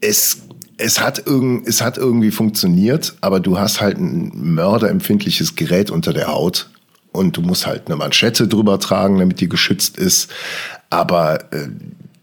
[0.00, 0.38] Es,
[0.78, 1.24] es, hat
[1.66, 6.70] es hat irgendwie funktioniert, aber du hast halt ein mörderempfindliches Gerät unter der Haut
[7.18, 10.30] und du musst halt eine Manschette drüber tragen, damit die geschützt ist.
[10.88, 11.68] Aber äh,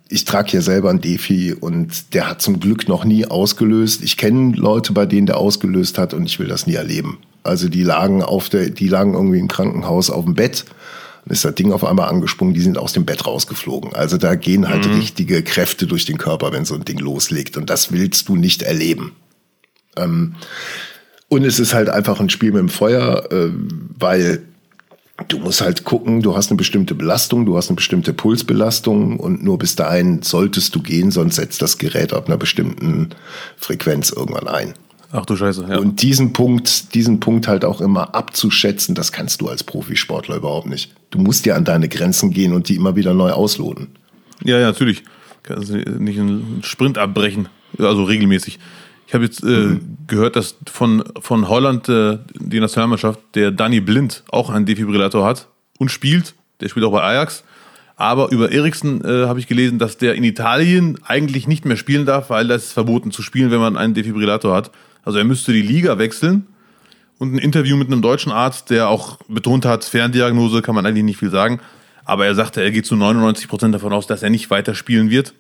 [0.10, 4.04] ich trage ja selber ein Defi und der hat zum Glück noch nie ausgelöst.
[4.04, 7.18] Ich kenne Leute, bei denen der ausgelöst hat und ich will das nie erleben.
[7.44, 10.66] Also die lagen auf der, die lagen irgendwie im Krankenhaus auf dem Bett.
[11.26, 13.94] Dann ist das Ding auf einmal angesprungen, die sind aus dem Bett rausgeflogen.
[13.94, 14.96] Also da gehen halt mhm.
[14.96, 17.58] richtige Kräfte durch den Körper, wenn so ein Ding loslegt.
[17.58, 19.14] Und das willst du nicht erleben.
[19.98, 20.36] Ähm,
[21.28, 23.50] und es ist halt einfach ein Spiel mit dem Feuer, äh,
[23.98, 24.44] weil
[25.30, 29.44] Du musst halt gucken, du hast eine bestimmte Belastung, du hast eine bestimmte Pulsbelastung und
[29.44, 33.12] nur bis dahin solltest du gehen, sonst setzt das Gerät ab einer bestimmten
[33.56, 34.74] Frequenz irgendwann ein.
[35.14, 35.78] Ach du Scheiße, ja.
[35.78, 40.68] Und diesen Punkt, diesen Punkt halt auch immer abzuschätzen, das kannst du als Profisportler überhaupt
[40.68, 40.94] nicht.
[41.12, 43.88] Du musst dir an deine Grenzen gehen und die immer wieder neu ausloten.
[44.44, 45.04] Ja, ja, natürlich.
[45.44, 47.48] Kannst du nicht einen Sprint abbrechen,
[47.78, 48.60] also regelmäßig.
[49.08, 49.98] Ich habe jetzt äh, mhm.
[50.08, 55.48] gehört, dass von, von Holland äh, die Nationalmannschaft, der Danny Blind, auch einen Defibrillator hat
[55.78, 56.34] und spielt.
[56.62, 57.44] Der spielt auch bei Ajax.
[57.98, 62.06] Aber über Eriksen äh, habe ich gelesen, dass der in Italien eigentlich nicht mehr spielen
[62.06, 64.72] darf, weil das ist verboten zu spielen, wenn man einen Defibrillator hat.
[65.04, 66.48] Also er müsste die Liga wechseln.
[67.18, 71.06] Und ein Interview mit einem deutschen Arzt, der auch betont hat, Ferndiagnose kann man eigentlich
[71.06, 71.62] nicht viel sagen.
[72.04, 75.10] Aber er sagte, er geht zu 99 Prozent davon aus, dass er nicht weiter spielen
[75.10, 75.34] wird.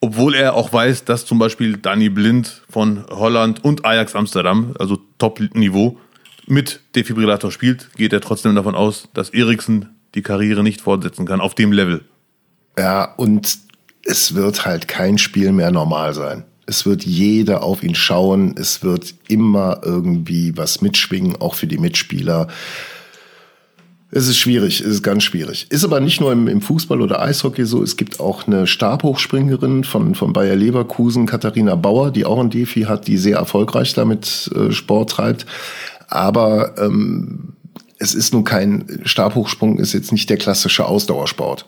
[0.00, 4.98] Obwohl er auch weiß, dass zum Beispiel Danny Blind von Holland und Ajax Amsterdam, also
[5.18, 5.98] Top-Niveau,
[6.46, 11.40] mit Defibrillator spielt, geht er trotzdem davon aus, dass Eriksen die Karriere nicht fortsetzen kann
[11.40, 12.04] auf dem Level.
[12.78, 13.58] Ja, und
[14.04, 16.44] es wird halt kein Spiel mehr normal sein.
[16.66, 18.54] Es wird jeder auf ihn schauen.
[18.56, 22.48] Es wird immer irgendwie was mitschwingen, auch für die Mitspieler.
[24.10, 25.66] Es ist schwierig, es ist ganz schwierig.
[25.70, 27.82] Ist aber nicht nur im, im, Fußball oder Eishockey so.
[27.82, 32.82] Es gibt auch eine Stabhochspringerin von, von Bayer Leverkusen, Katharina Bauer, die auch ein Defi
[32.82, 35.44] hat, die sehr erfolgreich damit äh, Sport treibt.
[36.08, 37.52] Aber ähm,
[37.98, 41.66] es ist nun kein Stabhochsprung, ist jetzt nicht der klassische Ausdauersport.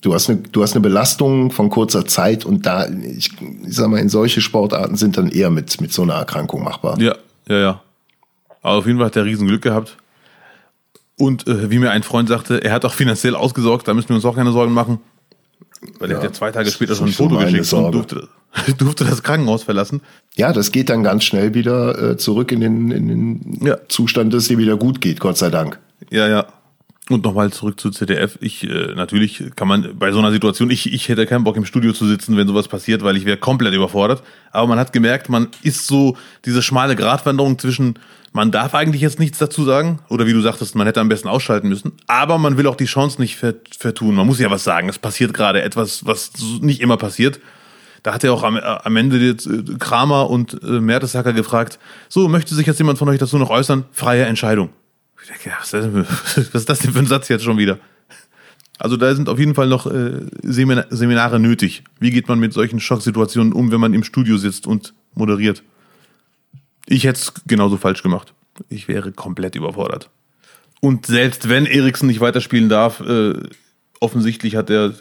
[0.00, 3.30] Du hast eine, du hast eine Belastung von kurzer Zeit und da, ich,
[3.66, 7.00] ich sag mal, in solche Sportarten sind dann eher mit, mit so einer Erkrankung machbar.
[7.00, 7.14] Ja,
[7.48, 7.82] ja, ja.
[8.62, 9.96] Aber auf jeden Fall hat er riesen Glück gehabt.
[11.18, 14.16] Und äh, wie mir ein Freund sagte, er hat auch finanziell ausgesorgt, da müssen wir
[14.16, 15.00] uns auch keine Sorgen machen.
[15.98, 17.98] Weil ja, er hat ja zwei Tage später schon ein Foto geschickt Sorge.
[17.98, 18.28] und durfte,
[18.78, 20.00] durfte das Krankenhaus verlassen.
[20.36, 23.76] Ja, das geht dann ganz schnell wieder äh, zurück in den, in den ja.
[23.88, 25.78] Zustand, dass es dir wieder gut geht, Gott sei Dank.
[26.10, 26.46] Ja, ja.
[27.08, 28.38] Und nochmal zurück zu ZDF.
[28.42, 31.64] Ich, äh, natürlich kann man bei so einer Situation, ich, ich hätte keinen Bock im
[31.64, 34.22] Studio zu sitzen, wenn sowas passiert, weil ich wäre komplett überfordert.
[34.50, 37.98] Aber man hat gemerkt, man ist so diese schmale Gratwanderung zwischen,
[38.32, 41.28] man darf eigentlich jetzt nichts dazu sagen, oder wie du sagtest, man hätte am besten
[41.28, 44.14] ausschalten müssen, aber man will auch die Chance nicht vertun.
[44.14, 44.88] Man muss ja was sagen.
[44.88, 47.40] Es passiert gerade etwas, was nicht immer passiert.
[48.02, 49.34] Da hat er auch am, am Ende äh,
[49.78, 53.84] Kramer und äh, Mertesacker gefragt, so, möchte sich jetzt jemand von euch dazu noch äußern?
[53.92, 54.70] Freie Entscheidung.
[55.20, 55.56] Ich denke,
[56.52, 57.78] was ist das denn für ein Satz jetzt schon wieder?
[58.78, 61.82] Also da sind auf jeden Fall noch äh, Seminare nötig.
[61.98, 65.64] Wie geht man mit solchen Schocksituationen um, wenn man im Studio sitzt und moderiert?
[66.88, 68.32] Ich hätte es genauso falsch gemacht.
[68.68, 70.10] Ich wäre komplett überfordert.
[70.80, 73.34] Und selbst wenn Eriksen nicht weiterspielen darf, äh,
[74.00, 74.94] offensichtlich hat er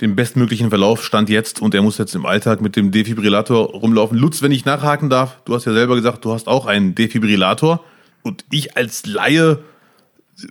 [0.00, 4.18] den bestmöglichen Verlauf stand jetzt und er muss jetzt im Alltag mit dem Defibrillator rumlaufen.
[4.18, 7.84] Lutz, wenn ich nachhaken darf, du hast ja selber gesagt, du hast auch einen Defibrillator.
[8.22, 9.58] Und ich als Laie,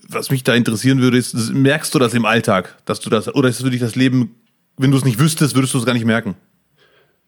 [0.07, 3.47] was mich da interessieren würde, ist, merkst du das im Alltag, dass du das, oder
[3.47, 4.35] ist für dich das Leben,
[4.77, 6.35] wenn du es nicht wüsstest, würdest du es gar nicht merken?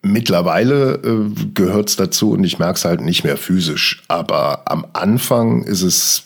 [0.06, 4.04] Mittlerweile äh, gehört es dazu und ich merke es halt nicht mehr physisch.
[4.10, 6.26] Aber am Anfang ist es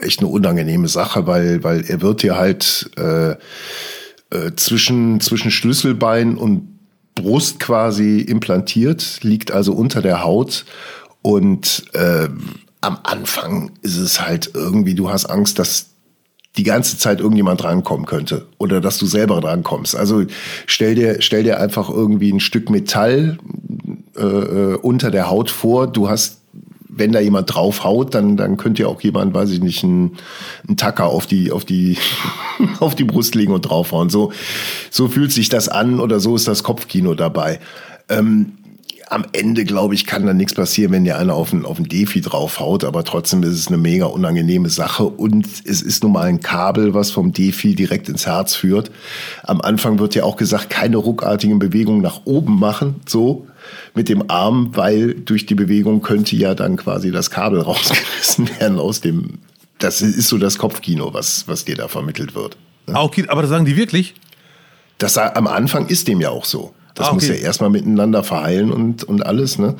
[0.00, 3.36] echt eine unangenehme Sache, weil, weil er wird dir halt äh, äh,
[4.56, 6.78] zwischen, zwischen Schlüsselbein und
[7.14, 10.64] Brust quasi implantiert, liegt also unter der Haut
[11.22, 12.28] und äh,
[12.80, 15.93] am Anfang ist es halt irgendwie, du hast Angst, dass
[16.56, 19.96] die ganze Zeit irgendjemand drankommen könnte oder dass du selber drankommst.
[19.96, 20.24] Also
[20.66, 23.38] stell dir, stell dir einfach irgendwie ein Stück Metall
[24.16, 25.88] äh, äh unter der Haut vor.
[25.88, 26.42] Du hast,
[26.88, 30.12] wenn da jemand draufhaut, dann, dann könnte ja auch jemand, weiß ich nicht, ein,
[30.68, 31.98] ein Tacker auf die, auf die,
[32.78, 34.08] auf die Brust legen und draufhauen.
[34.08, 34.32] So,
[34.90, 37.58] so fühlt sich das an oder so ist das Kopfkino dabei.
[38.08, 38.52] Ähm,
[39.08, 41.88] am Ende, glaube ich, kann da nichts passieren, wenn dir einer auf ein, auf ein
[41.88, 46.24] Defi draufhaut, aber trotzdem ist es eine mega unangenehme Sache und es ist nun mal
[46.24, 48.90] ein Kabel, was vom Defi direkt ins Herz führt.
[49.42, 53.46] Am Anfang wird ja auch gesagt, keine ruckartigen Bewegungen nach oben machen, so
[53.94, 58.78] mit dem Arm, weil durch die Bewegung könnte ja dann quasi das Kabel rausgerissen werden
[58.78, 59.38] aus dem,
[59.78, 62.56] das ist so das Kopfkino, was, was dir da vermittelt wird.
[62.86, 62.98] Ne?
[62.98, 64.14] Okay, aber das sagen die wirklich?
[64.98, 66.72] Das am Anfang ist dem ja auch so.
[66.94, 67.14] Das ah, okay.
[67.14, 69.58] muss ja erstmal miteinander verheilen und, und alles.
[69.58, 69.74] Ne?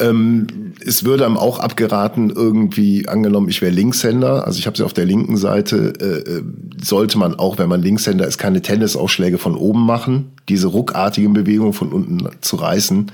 [0.00, 4.82] Ähm, es würde einem auch abgeraten, irgendwie angenommen, ich wäre Linkshänder, also ich habe sie
[4.82, 6.42] auf der linken Seite, äh, äh,
[6.82, 11.72] sollte man auch, wenn man Linkshänder ist, keine Tennisausschläge von oben machen, diese ruckartigen Bewegungen
[11.72, 13.12] von unten zu reißen.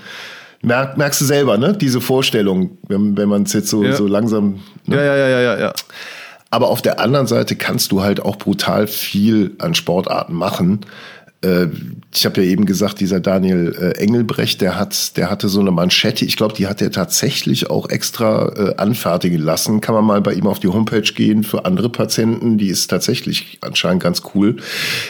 [0.63, 1.75] Merk, merkst du selber, ne?
[1.75, 3.95] Diese Vorstellung, wenn, wenn man es jetzt so, ja.
[3.95, 4.61] so langsam.
[4.87, 4.97] Ne?
[4.97, 5.73] Ja, ja, ja, ja, ja, ja.
[6.51, 10.81] Aber auf der anderen Seite kannst du halt auch brutal viel an Sportarten machen.
[11.42, 11.66] Äh,
[12.14, 15.70] ich habe ja eben gesagt, dieser Daniel äh, Engelbrecht, der hat, der hatte so eine
[15.70, 16.24] Manschette.
[16.24, 19.81] Ich glaube, die hat er tatsächlich auch extra äh, anfertigen lassen.
[19.81, 22.59] Kann man mal bei ihm auf die Homepage gehen für andere Patienten.
[22.59, 24.57] Die ist tatsächlich anscheinend ganz cool.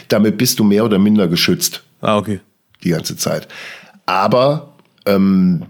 [0.09, 1.83] Damit bist du mehr oder minder geschützt.
[2.01, 2.41] Ah, okay.
[2.85, 3.49] Die ganze Zeit.
[4.07, 4.75] Aber
[5.07, 5.67] ähm,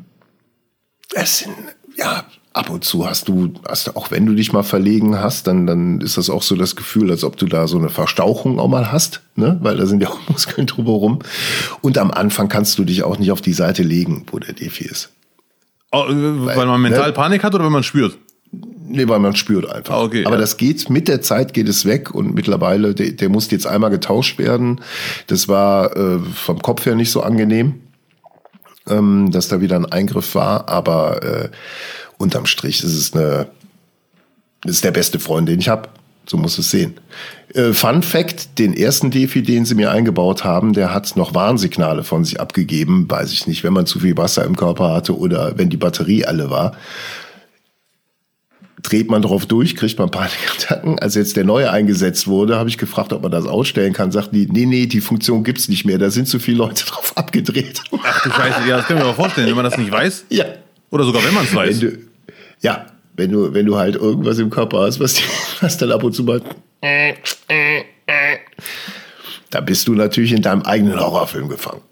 [1.15, 1.55] es sind
[1.97, 2.25] ja
[2.61, 5.67] ab und zu hast du, hast du, auch wenn du dich mal verlegen hast, dann,
[5.67, 8.69] dann ist das auch so das Gefühl, als ob du da so eine Verstauchung auch
[8.69, 9.59] mal hast, ne?
[9.63, 11.21] weil da sind ja auch Muskeln drüber rum.
[11.81, 14.85] Und am Anfang kannst du dich auch nicht auf die Seite legen, wo der Defi
[14.85, 15.11] ist.
[15.91, 17.13] Oh, weil, weil, man mental ne?
[17.15, 18.19] Panik hat oder wenn man spürt?
[18.53, 19.95] Nee, weil man spürt einfach.
[19.95, 20.41] Ah, okay, Aber ja.
[20.41, 23.91] das geht, mit der Zeit geht es weg und mittlerweile, der, der musste jetzt einmal
[23.91, 24.83] getauscht werden.
[25.29, 27.81] Das war äh, vom Kopf her nicht so angenehm,
[28.89, 31.49] ähm, dass da wieder ein Eingriff war, aber äh,
[32.21, 33.49] unterm Strich ist es eine,
[34.65, 35.89] ist der beste Freund, den ich habe.
[36.27, 36.95] So muss es sehen.
[37.55, 42.05] Äh, Fun Fact: Den ersten Defi, den sie mir eingebaut haben, der hat noch Warnsignale
[42.05, 43.11] von sich abgegeben.
[43.11, 46.25] Weiß ich nicht, wenn man zu viel Wasser im Körper hatte oder wenn die Batterie
[46.25, 46.77] alle war.
[48.83, 50.99] Dreht man drauf durch, kriegt man Panikattacken.
[51.01, 54.13] Als jetzt der neue eingesetzt wurde, habe ich gefragt, ob man das ausstellen kann.
[54.13, 55.99] Sagt die, nee, nee, die Funktion gibt's nicht mehr.
[55.99, 57.83] Da sind zu viele Leute drauf abgedreht.
[58.03, 60.27] Ach du Scheiße, ja, das kann ich mir mal vorstellen, wenn man das nicht weiß.
[60.31, 60.45] Ja.
[60.91, 61.81] Oder sogar wenn man es weiß.
[61.81, 61.99] Du,
[62.61, 65.21] ja, wenn du, wenn du halt irgendwas im Körper hast, was,
[65.61, 66.43] was dann ab und zu mal.
[69.51, 71.83] Da bist du natürlich in deinem eigenen Horrorfilm gefangen.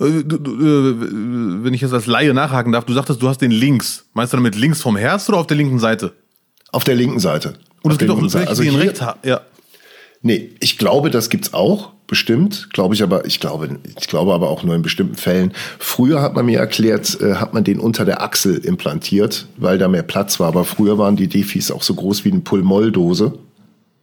[0.00, 4.06] Äh, äh, wenn ich jetzt als Laie nachhaken darf, du sagtest, du hast den links.
[4.14, 6.12] Meinst du damit links vom Herz oder auf der linken Seite?
[6.72, 7.54] Auf der linken Seite.
[7.82, 9.18] Und es gibt auch welche, also die in rechts haben.
[9.24, 9.40] Ja.
[10.22, 12.68] Nee, ich glaube, das gibt's auch, bestimmt.
[12.72, 15.52] Glaube ich aber, ich glaube, ich glaube aber auch nur in bestimmten Fällen.
[15.78, 19.88] Früher hat man mir erklärt, äh, hat man den unter der Achsel implantiert, weil da
[19.88, 20.48] mehr Platz war.
[20.48, 23.38] Aber früher waren die Defis auch so groß wie eine Pulmoldose.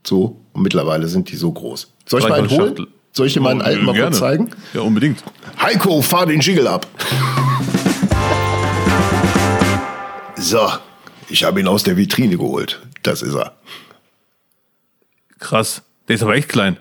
[0.05, 0.37] So.
[0.53, 1.93] Und mittlerweile sind die so groß.
[2.07, 2.87] Soll ich mal einen holen?
[3.11, 4.49] Soll ich dir meinen alten mal kurz zeigen?
[4.73, 5.23] Ja, unbedingt.
[5.61, 6.87] Heiko, fahr den Jiggle ab.
[10.35, 10.69] So,
[11.29, 12.79] ich habe ihn aus der Vitrine geholt.
[13.03, 13.53] Das ist er.
[15.39, 15.81] Krass.
[16.07, 16.77] Der ist aber echt klein.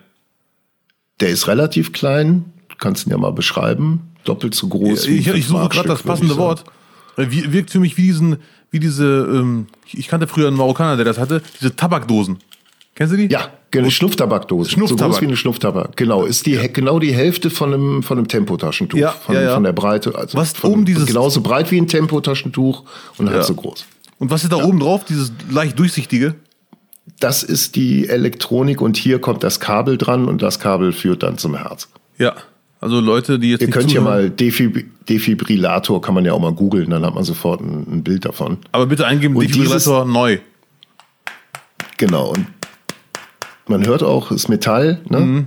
[1.21, 2.53] Der ist relativ klein.
[2.69, 4.13] Du kannst ihn ja mal beschreiben.
[4.25, 5.07] Doppelt so groß.
[5.07, 6.65] ich, ich suche gerade das passende Wort.
[7.17, 8.37] Wie, wirkt für mich wie diesen,
[8.71, 12.39] wie diese, ähm, ich kannte früher einen Marokkaner, der das hatte, diese Tabakdosen.
[12.95, 13.27] Kennst du die?
[13.27, 14.71] Ja, genau, Schnupftabakdose.
[14.71, 14.99] Schnupftabak.
[14.99, 15.97] So groß wie eine Schnupftabak.
[15.97, 16.67] Genau, ist die ja.
[16.67, 19.55] genau die Hälfte von einem von einem Tempotaschentuch, ja, von, ja, ja.
[19.55, 22.85] von der Breite, also was von, oben dieses genauso breit wie ein Tempotaschentuch
[23.19, 23.85] und halb so groß.
[24.19, 26.37] Und was ist da oben drauf, dieses leicht durchsichtige?
[27.21, 31.39] Das ist die Elektronik und hier kommt das Kabel dran und das Kabel führt dann
[31.39, 31.89] zum Herz.
[32.19, 32.35] Ja.
[32.79, 36.53] Also Leute, die jetzt Ihr könnt ja mal Defib Defibrillator, kann man ja auch mal
[36.53, 38.59] googeln, dann hat man sofort ein, ein Bild davon.
[38.73, 40.39] Aber bitte eingeben, und Defibrillator dieses, neu.
[41.97, 42.47] Genau, und
[43.67, 45.21] man hört auch, es ist Metall, ne?
[45.21, 45.47] Mhm.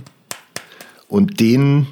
[1.08, 1.86] Und den,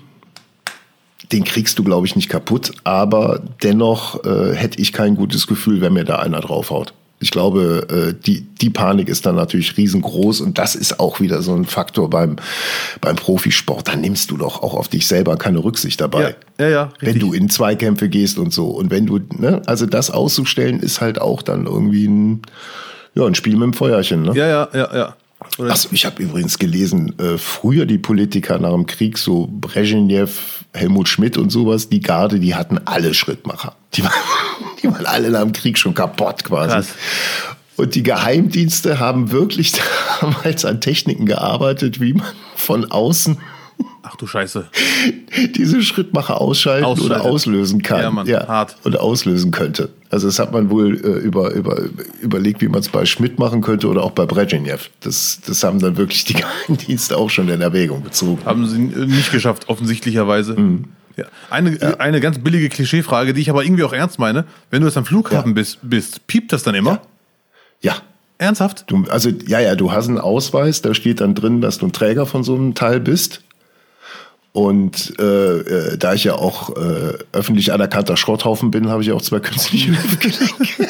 [1.33, 5.81] den kriegst du, glaube ich, nicht kaputt, aber dennoch äh, hätte ich kein gutes Gefühl,
[5.81, 6.95] wenn mir da einer draufhaut.
[7.21, 11.43] Ich glaube, äh, die, die Panik ist dann natürlich riesengroß und das ist auch wieder
[11.43, 12.37] so ein Faktor beim,
[13.01, 13.89] beim Profisport.
[13.89, 16.37] Da nimmst du doch auch auf dich selber keine Rücksicht dabei.
[16.59, 16.89] Ja, ja, ja.
[17.01, 18.69] Wenn du in Zweikämpfe gehst und so.
[18.69, 22.43] Und wenn du, ne, also das auszustellen, ist halt auch dann irgendwie ein,
[23.15, 24.33] ja, ein Spiel mit dem Feuerchen, ne?
[24.35, 25.17] Ja, ja, ja, ja.
[25.59, 31.09] Achso, ich habe übrigens gelesen, äh, früher die Politiker nach dem Krieg, so Brezhnev, Helmut
[31.09, 33.77] Schmidt und sowas, die Garde, die hatten alle Schrittmacher.
[33.95, 34.13] Die waren,
[34.83, 36.71] die waren alle nach dem Krieg schon kaputt quasi.
[36.71, 36.89] Krass.
[37.77, 39.73] Und die Geheimdienste haben wirklich
[40.21, 43.39] damals an Techniken gearbeitet, wie man von außen
[44.11, 44.69] Ach du Scheiße.
[45.55, 48.01] Diese Schrittmacher ausschalten oder auslösen kann.
[48.01, 48.77] Ja, Mann, ja, hart.
[48.85, 49.91] Oder auslösen könnte.
[50.11, 51.79] Also das hat man wohl äh, über, über,
[52.23, 54.91] überlegt, wie man es bei Schmidt machen könnte oder auch bei Brezhnev.
[55.01, 56.33] Das, das haben dann wirklich die
[56.69, 58.41] Geheimdienste auch schon in Erwägung gezogen.
[58.47, 60.55] Haben sie nicht geschafft, offensichtlicherweise.
[60.55, 60.85] Mhm.
[61.17, 61.25] Ja.
[61.51, 61.95] Eine, ja.
[61.99, 64.45] eine ganz billige Klischeefrage, die ich aber irgendwie auch ernst meine.
[64.71, 65.55] Wenn du jetzt am Flughafen ja.
[65.55, 67.03] bist, bist, piept das dann immer?
[67.83, 67.97] Ja.
[68.39, 68.85] Ernsthaft?
[68.87, 71.93] Du, also, ja, ja, du hast einen Ausweis, da steht dann drin, dass du ein
[71.93, 73.43] Träger von so einem Teil bist.
[74.59, 79.23] Und äh, äh, da ich ja auch äh, öffentlich anerkannter Schrotthaufen bin, habe ich auch
[79.23, 80.89] zwei künstliche Hüftgelenke.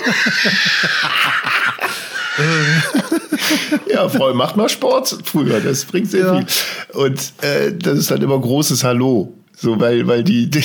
[3.93, 6.39] ja, Frau, macht mal Sport früher, das bringt sehr ja.
[6.39, 6.47] viel.
[6.95, 9.35] Und äh, das ist dann immer großes Hallo.
[9.55, 10.65] So, weil, weil die, die,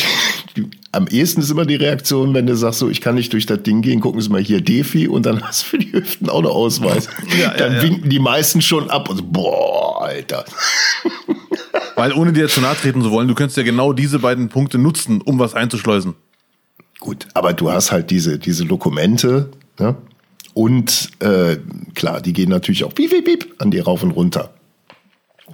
[0.55, 3.45] die, am ehesten ist immer die Reaktion, wenn du sagst, so, ich kann nicht durch
[3.45, 6.29] das Ding gehen, gucken Sie mal hier Defi und dann hast du für die Hüften
[6.29, 7.09] auch noch Ausweis.
[7.37, 10.45] Ja, dann ja, winken die meisten schon ab und so, boah, Alter.
[11.95, 14.77] Weil ohne dir zu nahe treten zu wollen, du könntest ja genau diese beiden Punkte
[14.77, 16.15] nutzen, um was einzuschleusen.
[16.99, 19.95] Gut, aber du hast halt diese, diese Dokumente, ne?
[20.53, 21.58] Und äh,
[21.95, 24.53] klar, die gehen natürlich auch piep, piep, piep an dir rauf und runter.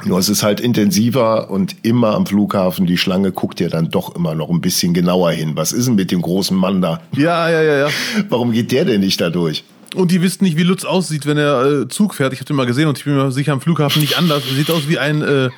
[0.05, 4.15] Nur es ist halt intensiver und immer am Flughafen, die Schlange guckt dir dann doch
[4.15, 5.53] immer noch ein bisschen genauer hin.
[5.55, 7.01] Was ist denn mit dem großen Mann da?
[7.15, 7.87] Ja, ja, ja, ja.
[8.29, 9.63] Warum geht der denn nicht da durch?
[9.95, 12.33] Und die wissen nicht, wie Lutz aussieht, wenn er äh, Zug fährt.
[12.33, 14.43] Ich habe den mal gesehen und ich bin mir sicher am Flughafen nicht anders.
[14.47, 15.49] Er sieht aus wie ein äh,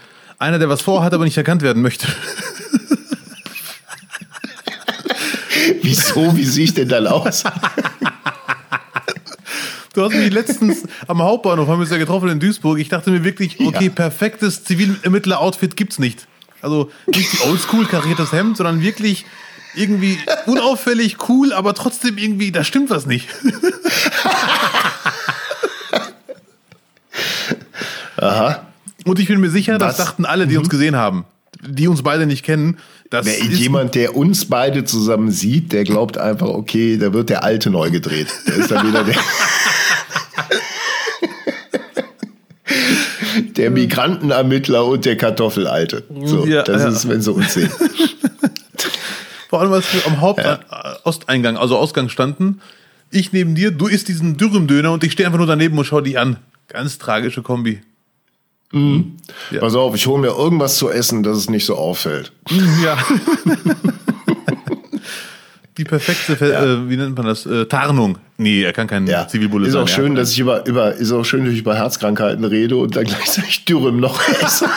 [0.41, 2.07] einer, der was vorhat, aber nicht erkannt werden möchte.
[5.81, 6.35] Wieso?
[6.35, 7.43] Wie sehe ich denn dann aus?
[9.93, 12.79] Du hast mich letztens am Hauptbahnhof, haben wir uns ja getroffen in Duisburg.
[12.79, 13.91] Ich dachte mir wirklich, okay, ja.
[13.91, 16.27] perfektes Zivilermittler-Outfit gibt's nicht.
[16.61, 19.25] Also nicht die oldschool kariertes Hemd, sondern wirklich
[19.75, 23.27] irgendwie unauffällig, cool, aber trotzdem irgendwie, da stimmt was nicht.
[28.17, 28.70] Aha.
[29.05, 30.61] Und ich bin mir sicher, das, das dachten alle, die mhm.
[30.61, 31.25] uns gesehen haben,
[31.61, 32.77] die uns beide nicht kennen.
[33.09, 37.43] Das Wer jemand, der uns beide zusammen sieht, der glaubt einfach, okay, da wird der
[37.43, 38.27] Alte neu gedreht.
[38.47, 39.15] Der ist dann wieder der.
[43.57, 46.03] der Migrantenermittler und der Kartoffelalte.
[46.23, 46.89] So, ja, das ja.
[46.89, 47.71] ist, wenn sie uns sehen.
[49.49, 51.61] Vor allem, als wir am Hauptosteingang, ja.
[51.61, 52.61] also Ausgang standen,
[53.09, 55.99] ich neben dir, du isst diesen Dürrem-Döner und ich stehe einfach nur daneben und schau
[55.99, 56.37] dich an.
[56.69, 57.81] Ganz tragische Kombi.
[58.71, 59.17] Mhm.
[59.51, 59.59] Ja.
[59.59, 62.31] Pass auf, ich hole mir irgendwas zu essen, dass es nicht so auffällt.
[62.83, 62.97] Ja.
[65.77, 66.63] Die perfekte, ja.
[66.63, 67.45] äh, wie nennt man das?
[67.45, 68.17] Äh, Tarnung.
[68.37, 69.25] Nee, er kann kein ja.
[69.27, 69.83] Zivilbulle ist sein.
[69.83, 72.95] Auch schön, dass ich über, über, ist auch schön, dass ich über Herzkrankheiten rede und
[72.95, 74.67] dann gleichzeitig Dürrem noch esse.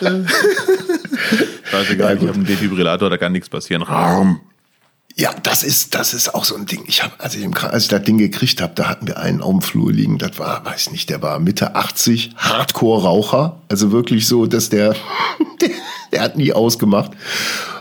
[1.70, 3.82] Scheißegal, ich habe einen Defibrillator, da kann nichts passieren.
[3.82, 4.40] Raum.
[5.18, 6.84] Ja, das ist, das ist auch so ein Ding.
[6.86, 9.40] Ich habe, als ich, im, als ich das Ding gekriegt habe, da hatten wir einen
[9.40, 10.18] auf dem Flur liegen.
[10.18, 13.58] Das war, weiß nicht, der war Mitte 80, Hardcore-Raucher.
[13.70, 14.94] Also wirklich so, dass der,
[15.62, 15.70] der,
[16.12, 17.12] der hat nie ausgemacht.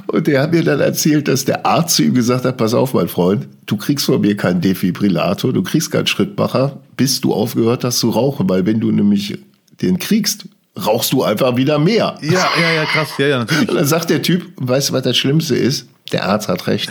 [0.07, 2.93] Und der hat mir dann erzählt, dass der Arzt zu ihm gesagt hat, pass auf,
[2.93, 7.83] mein Freund, du kriegst von mir keinen Defibrillator, du kriegst keinen Schrittmacher, bis du aufgehört
[7.83, 8.47] hast zu rauchen.
[8.47, 9.37] Weil wenn du nämlich
[9.81, 10.45] den kriegst,
[10.77, 12.17] rauchst du einfach wieder mehr.
[12.21, 13.67] Ja, ja, ja, krass, ja, ja, natürlich.
[13.67, 15.87] Und dann sagt der Typ, weißt du, was das Schlimmste ist?
[16.11, 16.89] Der Arzt hat recht.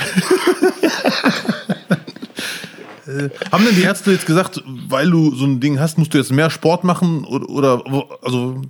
[3.06, 6.18] äh, haben denn die Ärzte jetzt gesagt, weil du so ein Ding hast, musst du
[6.18, 8.62] jetzt mehr Sport machen oder, oder also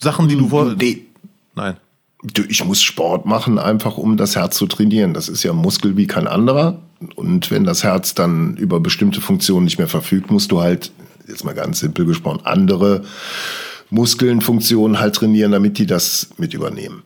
[0.00, 0.74] Sachen, die du vor.
[0.74, 1.06] Nee.
[1.54, 1.76] Nein.
[2.48, 5.14] Ich muss Sport machen, einfach um das Herz zu trainieren.
[5.14, 6.80] Das ist ja ein Muskel wie kein anderer.
[7.14, 10.90] Und wenn das Herz dann über bestimmte Funktionen nicht mehr verfügt, musst du halt,
[11.28, 13.04] jetzt mal ganz simpel gesprochen, andere
[13.90, 17.04] Muskeln, Funktionen halt trainieren, damit die das mit übernehmen.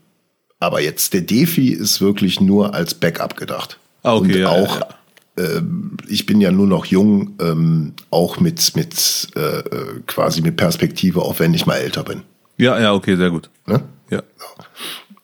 [0.63, 3.81] Aber jetzt der Defi ist wirklich nur als Backup gedacht.
[4.05, 4.89] Ah, okay, Und ja, auch, ja,
[5.37, 5.63] Äh,
[6.09, 9.63] ich bin ja nur noch jung, ähm, auch mit, mit äh,
[10.07, 12.23] quasi mit Perspektive, auch wenn ich mal älter bin.
[12.59, 13.51] Ja, ja, okay, sehr gut.
[13.67, 13.83] Ne?
[14.11, 14.23] Ja.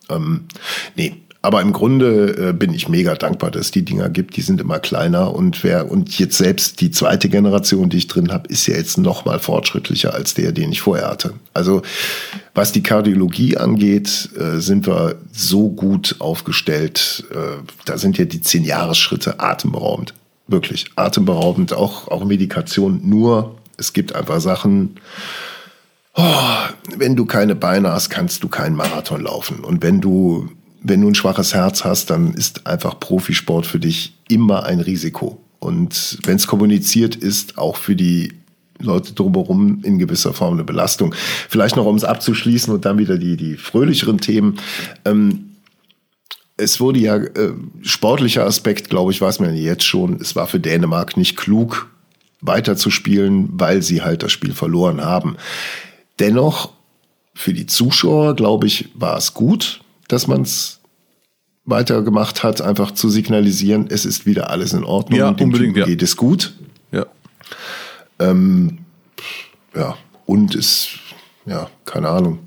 [0.09, 0.47] Ähm,
[0.97, 4.37] nee, aber im Grunde äh, bin ich mega dankbar, dass es die Dinger gibt.
[4.37, 8.33] Die sind immer kleiner und wer und jetzt selbst die zweite Generation, die ich drin
[8.33, 11.35] habe, ist ja jetzt noch mal fortschrittlicher als der, den ich vorher hatte.
[11.55, 11.83] Also
[12.55, 17.25] was die Kardiologie angeht, äh, sind wir so gut aufgestellt.
[17.31, 20.15] Äh, da sind ja die zehn Jahresschritte atemberaubend,
[20.49, 21.73] wirklich atemberaubend.
[21.73, 23.01] Auch auch Medikation.
[23.05, 24.97] Nur es gibt einfach Sachen.
[26.15, 26.25] Oh,
[26.97, 29.61] wenn du keine Beine hast, kannst du keinen Marathon laufen.
[29.61, 30.49] Und wenn du,
[30.81, 35.41] wenn du ein schwaches Herz hast, dann ist einfach Profisport für dich immer ein Risiko.
[35.59, 38.33] Und wenn es kommuniziert ist, auch für die
[38.81, 41.15] Leute drumherum in gewisser Form eine Belastung.
[41.49, 44.59] Vielleicht noch, um es abzuschließen und dann wieder die, die fröhlicheren Themen.
[45.05, 45.57] Ähm,
[46.57, 50.61] es wurde ja, äh, sportlicher Aspekt, glaube ich, weiß man jetzt schon, es war für
[50.61, 51.89] Dänemark nicht klug,
[52.41, 55.37] weiterzuspielen, weil sie halt das Spiel verloren haben.
[56.19, 56.73] Dennoch,
[57.35, 60.81] für die Zuschauer, glaube ich, war es gut, dass man es
[61.65, 65.81] weitergemacht hat, einfach zu signalisieren, es ist wieder alles in Ordnung, Ja, dem unbedingt, Typen
[65.81, 65.87] ja.
[65.87, 66.55] geht es gut.
[66.93, 67.07] Ja.
[69.79, 70.89] Ja, und es,
[71.47, 72.41] ja, keine Ahnung.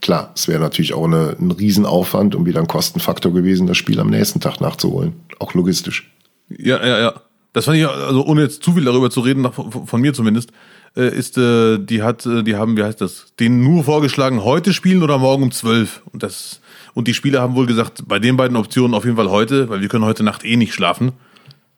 [0.00, 3.98] Klar, es wäre natürlich auch eine, ein Riesenaufwand und wieder ein Kostenfaktor gewesen, das Spiel
[3.98, 5.14] am nächsten Tag nachzuholen.
[5.40, 6.10] Auch logistisch.
[6.48, 7.14] Ja, ja, ja.
[7.52, 10.50] Das fand ich, also ohne jetzt zu viel darüber zu reden, von, von mir zumindest,
[10.96, 14.72] äh, ist, äh, die hat, äh, die haben, wie heißt das, denen nur vorgeschlagen, heute
[14.72, 16.02] spielen oder morgen um 12.
[16.12, 16.60] Und das,
[16.98, 19.80] und die Spieler haben wohl gesagt, bei den beiden Optionen auf jeden Fall heute, weil
[19.80, 21.12] wir können heute Nacht eh nicht schlafen.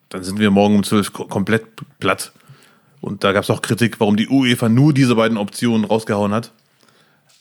[0.09, 1.63] Dann sind wir morgen um 12 ko komplett
[1.99, 2.31] platt.
[3.01, 6.51] Und da gab es auch Kritik, warum die UEFA nur diese beiden Optionen rausgehauen hat.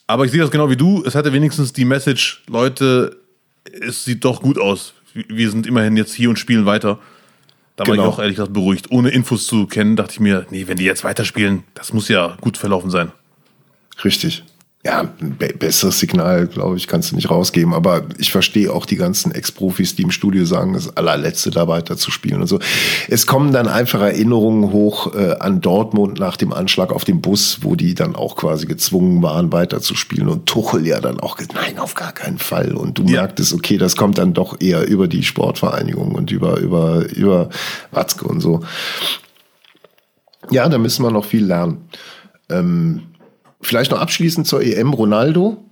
[0.07, 1.03] Aber ich sehe das genau wie du.
[1.07, 3.17] Es hatte wenigstens die Message, Leute,
[3.65, 4.93] es sieht doch gut aus.
[5.15, 6.99] Wir sind immerhin jetzt hier und spielen weiter.
[7.77, 8.09] Da war Genau.
[8.09, 8.91] ich auch ehrlich gesagt beruhigt.
[8.91, 12.37] Ohne Infos zu kennen, dachte ich mir, nee, wenn die jetzt weiterspielen, das muss ja
[12.43, 13.11] gut verlaufen sein.
[14.05, 14.45] Richtig.
[14.83, 17.75] Ja, ein be besseres Signal, glaube ich, kannst du nicht rausgeben.
[17.75, 21.99] Aber ich verstehe auch die ganzen Ex-Profis, die im Studio sagen, das allerletzte da weiter
[21.99, 22.59] zu spielen und so.
[23.07, 27.59] Es kommen dann einfach Erinnerungen hoch äh, an Dortmund nach dem Anschlag auf den Bus,
[27.61, 30.29] wo die dann auch quasi gezwungen waren, weiter zu spielen.
[30.29, 32.73] Und Tuchel ja dann auch gesagt, nein, auf gar keinen Fall.
[32.75, 33.21] Und du Ja.
[33.21, 37.51] merktest, okay, das kommt dann doch eher über die Sportvereinigung und über, über, über
[37.91, 38.61] Watzke und so.
[40.51, 41.85] Ja, da müssen wir noch viel lernen.
[42.49, 43.03] Ähm,
[43.61, 45.65] Vielleicht noch abschließend zur EM Ronaldo.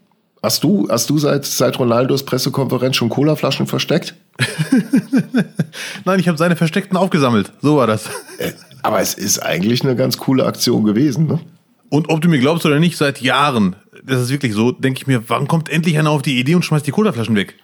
[0.43, 4.15] Hast du, hast du seit, seit Ronaldos Pressekonferenz schon Colaflaschen versteckt?
[6.05, 7.53] Nein, ich habe seine Versteckten aufgesammelt.
[7.61, 8.07] So war das.
[8.39, 11.41] Äh, aber es ist eigentlich eine ganz coole Aktion gewesen, ne?
[11.91, 13.75] Und ob du mir glaubst oder nicht, seit Jahren,
[14.05, 16.65] das ist wirklich so, denke ich mir, wann kommt endlich einer auf die Idee und
[16.65, 17.55] schmeißt die Colaflaschen weg?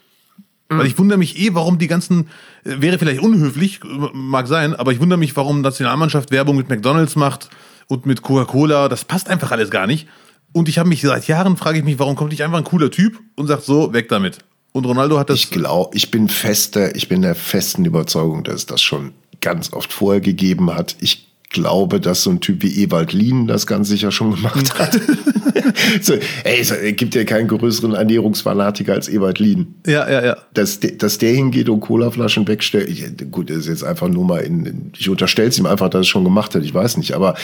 [0.70, 2.28] Weil ich wundere mich eh, warum die ganzen,
[2.64, 6.68] äh, wäre vielleicht unhöflich, äh, mag sein, aber ich wundere mich, warum Nationalmannschaft Werbung mit
[6.68, 7.50] McDonalds macht
[7.88, 8.88] und mit Coca-Cola.
[8.88, 10.08] Das passt einfach alles gar nicht.
[10.52, 12.90] Und ich habe mich seit Jahren, frage ich mich, warum kommt nicht einfach ein cooler
[12.90, 14.38] Typ und sagt so, weg damit.
[14.72, 15.38] Und Ronaldo hat das.
[15.38, 19.72] Ich glaube, ich bin fester, ich bin der festen Überzeugung, dass es das schon ganz
[19.72, 20.96] oft vorher gegeben hat.
[21.00, 21.23] Ich
[21.55, 25.00] glaube, dass so ein Typ wie Ewald Lien das ganz sicher schon gemacht hat.
[26.02, 29.77] so, ey, es gibt ja keinen größeren Ernährungsfanatiker als Ewald Lien.
[29.87, 30.37] ja, ja, ja.
[30.52, 32.90] dass, de, dass der hingeht und Colaflaschen wegstellt.
[32.90, 36.00] Ich, gut, das ist jetzt einfach nur mal in, ich unterstelle es ihm einfach, dass
[36.00, 36.63] er es schon gemacht hat.
[36.63, 37.35] Ich weiß nicht, aber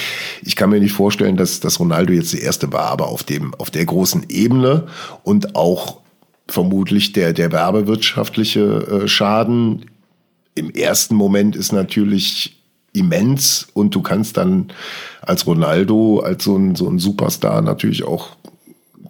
[0.42, 3.54] ich kann mir nicht vorstellen, dass, dass Ronaldo jetzt der erste war, aber auf dem,
[3.54, 4.88] auf der großen Ebene
[5.22, 6.00] und auch
[6.48, 9.86] vermutlich der, der werbewirtschaftliche äh, Schaden
[10.56, 12.59] im ersten Moment ist natürlich
[12.92, 14.72] immens und du kannst dann
[15.22, 18.36] als Ronaldo, als so ein, so ein Superstar natürlich auch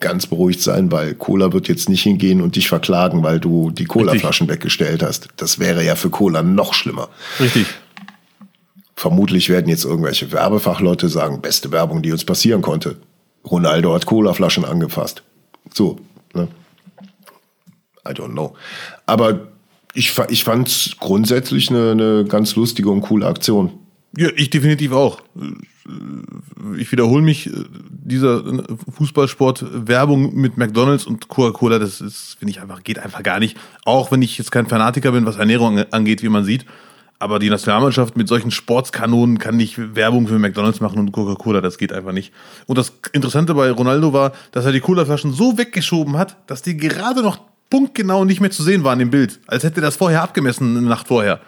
[0.01, 3.85] ganz beruhigt sein, weil Cola wird jetzt nicht hingehen und dich verklagen, weil du die
[3.85, 5.29] Colaflaschen weggestellt hast.
[5.37, 7.09] Das wäre ja für Cola noch schlimmer.
[7.39, 7.67] Richtig.
[8.97, 12.97] Vermutlich werden jetzt irgendwelche Werbefachleute sagen, beste Werbung, die uns passieren konnte.
[13.49, 15.23] Ronaldo hat Colaflaschen angefasst.
[15.73, 15.99] So,
[16.35, 16.49] ne?
[18.07, 18.55] I don't know.
[19.07, 19.49] Aber
[19.95, 23.73] ich, ich fand es grundsätzlich eine, eine ganz lustige und coole Aktion.
[24.17, 25.23] Ja, ich definitiv auch.
[26.77, 27.51] Ich wiederhole mich,
[27.89, 28.43] dieser
[28.93, 33.57] Fußballsport Werbung mit McDonalds und Coca-Cola, das ist, finde ich einfach, geht einfach gar nicht.
[33.85, 36.67] Auch wenn ich jetzt kein Fanatiker bin, was Ernährung angeht, wie man sieht.
[37.19, 41.77] Aber die Nationalmannschaft mit solchen Sportskanonen kann nicht Werbung für McDonalds machen und Coca-Cola, das
[41.77, 42.33] geht einfach nicht.
[42.67, 46.77] Und das Interessante bei Ronaldo war, dass er die Cola-Flaschen so weggeschoben hat, dass die
[46.77, 47.41] gerade noch
[47.71, 49.41] punktgenau nicht mehr zu sehen waren im Bild.
[49.47, 51.41] Als hätte er das vorher abgemessen, eine Nacht vorher.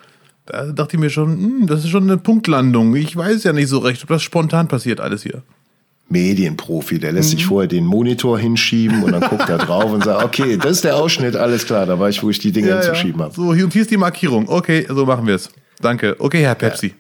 [0.47, 2.97] Da dachte ich mir schon, hm, das ist schon eine Punktlandung.
[2.97, 5.43] Ich weiß ja nicht so recht, ob das spontan passiert alles hier.
[6.09, 7.37] Medienprofi, der lässt mhm.
[7.37, 10.85] sich vorher den Monitor hinschieben und dann guckt er drauf und sagt, okay, das ist
[10.85, 13.27] der Ausschnitt, alles klar, da weiß ich, wo ich die Dinge ja, hinzuschieben ja.
[13.27, 13.35] habe.
[13.35, 14.49] So, hier und hier ist die Markierung.
[14.49, 15.51] Okay, so machen wir es.
[15.81, 16.17] Danke.
[16.19, 16.95] Okay, Herr Pepsi.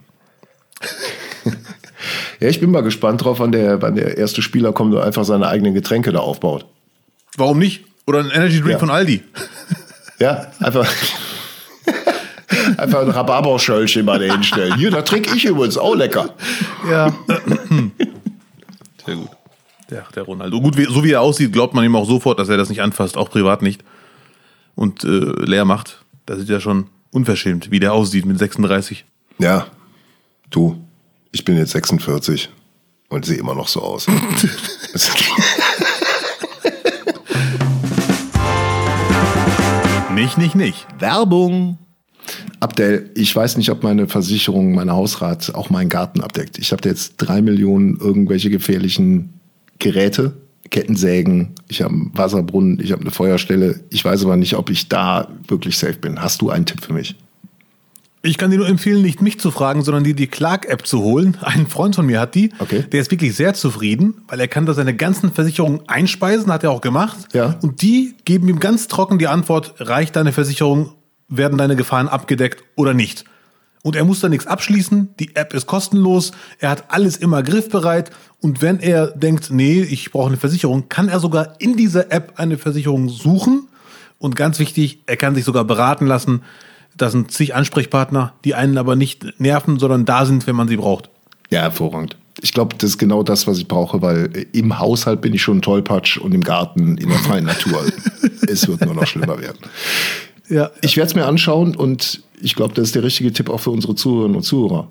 [1.44, 1.52] Ja.
[2.40, 5.24] ja, ich bin mal gespannt drauf, wann der, wann der erste Spieler kommt und einfach
[5.24, 6.66] seine eigenen Getränke da aufbaut.
[7.36, 7.84] Warum nicht?
[8.06, 8.78] Oder ein Energy Drink ja.
[8.78, 9.22] von Aldi.
[10.18, 10.88] Ja, einfach.
[12.76, 14.76] einfach ein Rhabarberschöllchen mal da hinstellen.
[14.76, 16.34] Hier, da trinke ich übrigens auch lecker.
[16.88, 17.12] Ja.
[19.04, 19.30] Sehr gut.
[19.90, 20.60] Der, der Ronaldo.
[20.60, 23.16] Gut, so wie er aussieht, glaubt man ihm auch sofort, dass er das nicht anfasst,
[23.16, 23.84] auch privat nicht.
[24.74, 26.02] Und äh, leer macht.
[26.24, 29.04] Das ist ja schon unverschämt, wie der aussieht mit 36.
[29.38, 29.66] Ja,
[30.50, 30.82] du,
[31.30, 32.48] ich bin jetzt 46
[33.08, 34.06] und sehe immer noch so aus.
[40.22, 40.86] nicht, nicht, nicht.
[41.00, 41.78] Werbung.
[42.60, 46.58] Abdel, ich weiß nicht, ob meine Versicherung, meine Hausrat auch meinen Garten abdeckt.
[46.58, 49.40] Ich habe jetzt drei Millionen irgendwelche gefährlichen
[49.80, 50.34] Geräte
[50.70, 53.80] Kettensägen, ich habe einen Wasserbrunnen, ich habe eine Feuerstelle.
[53.90, 56.22] Ich weiß aber nicht, ob ich da wirklich safe bin.
[56.22, 57.16] Hast du einen Tipp für mich?
[58.24, 61.36] Ich kann dir nur empfehlen, nicht mich zu fragen, sondern dir die Clark-App zu holen.
[61.40, 62.52] Ein Freund von mir hat die.
[62.60, 62.84] Okay.
[62.90, 66.70] Der ist wirklich sehr zufrieden, weil er kann da seine ganzen Versicherungen einspeisen, hat er
[66.70, 67.18] auch gemacht.
[67.32, 67.58] Ja.
[67.62, 70.92] Und die geben ihm ganz trocken die Antwort, reicht deine Versicherung,
[71.28, 73.24] werden deine Gefahren abgedeckt oder nicht.
[73.82, 78.12] Und er muss da nichts abschließen, die App ist kostenlos, er hat alles immer griffbereit
[78.38, 82.34] und wenn er denkt, nee, ich brauche eine Versicherung, kann er sogar in dieser App
[82.36, 83.66] eine Versicherung suchen
[84.18, 86.42] und ganz wichtig, er kann sich sogar beraten lassen.
[86.96, 90.76] Das sind zig Ansprechpartner, die einen aber nicht nerven, sondern da sind, wenn man sie
[90.76, 91.10] braucht.
[91.50, 92.16] Ja, hervorragend.
[92.40, 95.58] Ich glaube, das ist genau das, was ich brauche, weil im Haushalt bin ich schon
[95.58, 97.84] ein Tollpatsch und im Garten in der freien Natur.
[98.48, 99.58] es wird nur noch schlimmer werden.
[100.48, 103.60] Ja, ich werde es mir anschauen und ich glaube, das ist der richtige Tipp auch
[103.60, 104.88] für unsere Zuhörerinnen und Zuhörer.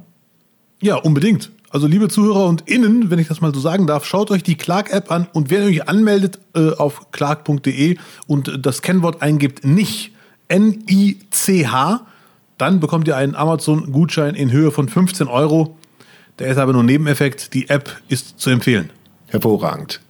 [0.82, 1.52] Ja, unbedingt.
[1.70, 4.56] Also liebe Zuhörer und Innen, wenn ich das mal so sagen darf, schaut euch die
[4.56, 7.98] Clark-App an und wenn ihr euch anmeldet äh, auf clark.de
[8.28, 10.11] und das Kennwort eingibt nicht
[10.52, 12.06] N-I-C-H,
[12.58, 15.78] dann bekommt ihr einen Amazon-Gutschein in Höhe von 15 Euro.
[16.40, 17.54] Der ist aber nur Nebeneffekt.
[17.54, 18.90] Die App ist zu empfehlen.
[19.28, 20.02] Hervorragend.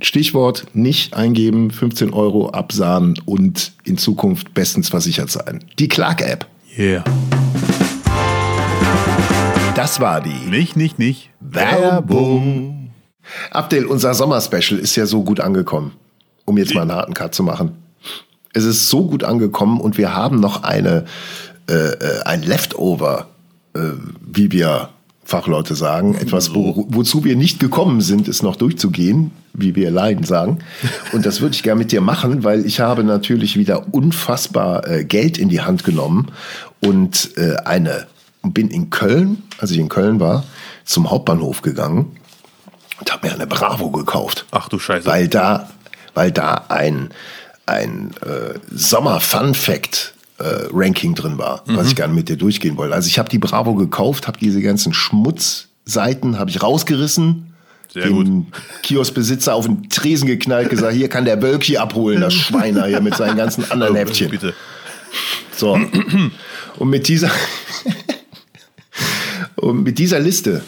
[0.00, 5.64] Stichwort nicht eingeben, 15 Euro absahnen und in Zukunft bestens versichert sein.
[5.80, 6.46] Die Clark-App.
[6.78, 7.02] Yeah.
[9.74, 10.48] Das war die.
[10.48, 11.30] Nicht, nicht, nicht.
[11.40, 12.92] Werbung.
[13.50, 15.92] Abdel, unser Sommerspecial ist ja so gut angekommen,
[16.44, 17.87] um jetzt mal einen harten Cut zu machen.
[18.52, 21.04] Es ist so gut angekommen und wir haben noch eine,
[21.68, 23.28] äh, äh ein Leftover,
[23.74, 23.80] äh,
[24.20, 24.90] wie wir
[25.24, 26.14] Fachleute sagen.
[26.14, 30.60] Etwas, wo, wozu wir nicht gekommen sind, ist noch durchzugehen, wie wir Leiden sagen.
[31.12, 35.04] Und das würde ich gerne mit dir machen, weil ich habe natürlich wieder unfassbar äh,
[35.04, 36.28] Geld in die Hand genommen
[36.80, 38.06] und äh, eine
[38.42, 40.44] bin in Köln, als ich in Köln war,
[40.84, 42.16] zum Hauptbahnhof gegangen
[42.98, 44.46] und habe mir eine Bravo gekauft.
[44.50, 45.06] Ach du Scheiße.
[45.06, 45.68] Weil da,
[46.14, 47.10] weil da ein,
[47.68, 51.76] ein äh, Sommer-Fun-Fact äh, Ranking drin war, mhm.
[51.76, 52.94] was ich gerne mit dir durchgehen wollte.
[52.94, 57.54] Also ich habe die Bravo gekauft, habe diese ganzen Schmutzseiten habe ich rausgerissen,
[57.92, 58.46] Sehr den gut.
[58.82, 63.16] Kioskbesitzer auf den Tresen geknallt, gesagt, hier kann der Wölki abholen, das Schweiner hier mit
[63.16, 64.30] seinen ganzen anderen oh, Häppchen.
[64.30, 64.54] Bitte.
[65.56, 65.78] So.
[66.76, 67.30] Und mit dieser
[69.56, 70.62] und mit dieser Liste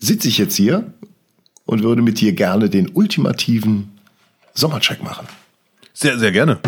[0.00, 0.92] sitze ich jetzt hier
[1.64, 3.98] und würde mit dir gerne den ultimativen
[4.54, 5.28] Sommercheck machen.
[6.00, 6.60] Sehr, sehr gerne.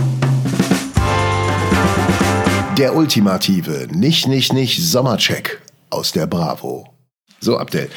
[2.76, 6.92] Der ultimative Nicht, Nicht, Nicht Sommercheck aus der Bravo.
[7.38, 7.88] So, Abdel.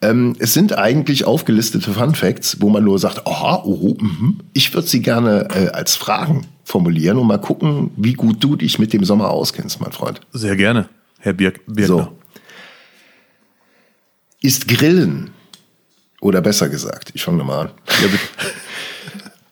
[0.00, 4.34] Ähm, es sind eigentlich aufgelistete Fun Facts, wo man nur sagt, aha, oh, mh.
[4.52, 8.78] ich würde sie gerne äh, als Fragen formulieren und mal gucken, wie gut du dich
[8.78, 10.20] mit dem Sommer auskennst, mein Freund.
[10.32, 11.86] Sehr gerne, Herr Birk Birkner.
[11.86, 12.18] So.
[14.40, 15.32] Ist Grillen
[16.20, 17.70] Oder besser gesagt, ich fange nochmal an.
[17.88, 18.08] Ja,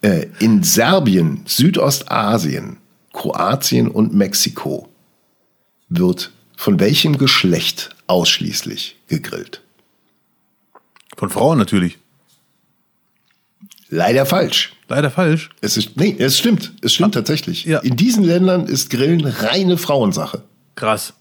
[0.04, 2.76] äh, in Serbien, Südostasien,
[3.14, 4.88] Kroatien und Mexiko
[5.88, 9.62] wird von welchem Geschlecht ausschließlich gegrillt?
[11.16, 11.98] Von Frauen natürlich.
[13.88, 14.74] Leider falsch.
[14.88, 15.50] Leider falsch.
[15.62, 16.74] Es ist, nee, es stimmt.
[16.82, 17.64] Es stimmt ah, tatsächlich.
[17.64, 17.78] Ja.
[17.78, 20.42] In diesen Ländern ist Grillen reine Frauensache.
[20.74, 21.14] Krass.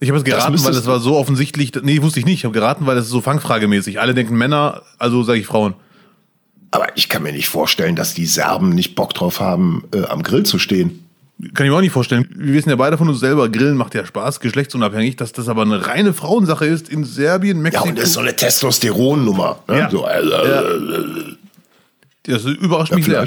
[0.00, 1.72] Ich habe es geraten, weil es war so offensichtlich.
[1.82, 2.40] Nee, wusste ich nicht.
[2.40, 4.00] Ich habe geraten, weil es so fangfragemäßig.
[4.00, 5.74] Alle denken Männer, also sage ich Frauen.
[6.72, 10.22] Aber ich kann mir nicht vorstellen, dass die Serben nicht Bock drauf haben, äh, am
[10.22, 11.06] Grill zu stehen.
[11.54, 12.28] Kann ich mir auch nicht vorstellen.
[12.34, 15.62] Wir wissen ja beide von uns selber, Grillen macht ja Spaß, geschlechtsunabhängig, dass das aber
[15.62, 17.84] eine reine Frauensache ist in Serbien, Mexiko.
[17.84, 19.58] Ja, und das ist so eine Testosteronnummer.
[19.68, 19.78] Ne?
[19.78, 19.90] Ja.
[19.90, 20.62] So, äh, ja.
[22.24, 23.26] Das überrascht mich sehr.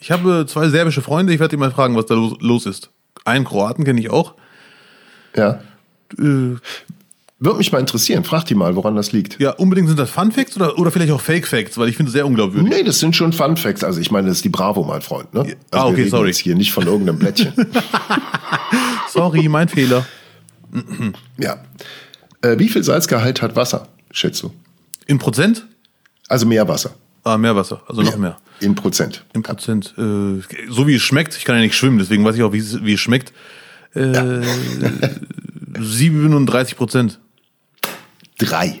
[0.00, 2.90] Ich habe zwei serbische Freunde, ich werde die mal fragen, was da los, los ist.
[3.24, 4.34] Einen Kroaten kenne ich auch.
[5.36, 5.60] Ja.
[6.18, 6.56] Äh,
[7.38, 8.24] würde mich mal interessieren.
[8.24, 9.40] Frag die mal, woran das liegt.
[9.40, 12.08] Ja, unbedingt sind das Fun Facts oder, oder vielleicht auch Fake Facts, weil ich finde
[12.08, 12.70] es sehr unglaubwürdig.
[12.70, 13.84] Nee, das sind schon Fun Facts.
[13.84, 15.34] Also ich meine, das ist die Bravo, mein Freund.
[15.34, 15.40] Ne?
[15.40, 16.28] Also ah, okay, sorry.
[16.28, 17.52] Jetzt hier nicht von irgendeinem Blättchen.
[19.08, 20.06] sorry, mein Fehler.
[21.38, 21.58] ja.
[22.42, 24.52] Äh, wie viel Salzgehalt hat Wasser, schätzt du?
[25.06, 25.66] In Prozent?
[26.28, 26.90] Also Meerwasser.
[27.24, 28.36] Ah, Meerwasser, also noch mehr.
[28.60, 29.24] In Prozent.
[29.32, 29.94] In Prozent.
[29.96, 32.58] Äh, so wie es schmeckt, ich kann ja nicht schwimmen, deswegen weiß ich auch, wie
[32.58, 33.32] es, wie es schmeckt.
[33.94, 34.42] Äh, ja.
[35.80, 37.18] 37 Prozent.
[38.44, 38.80] Drei.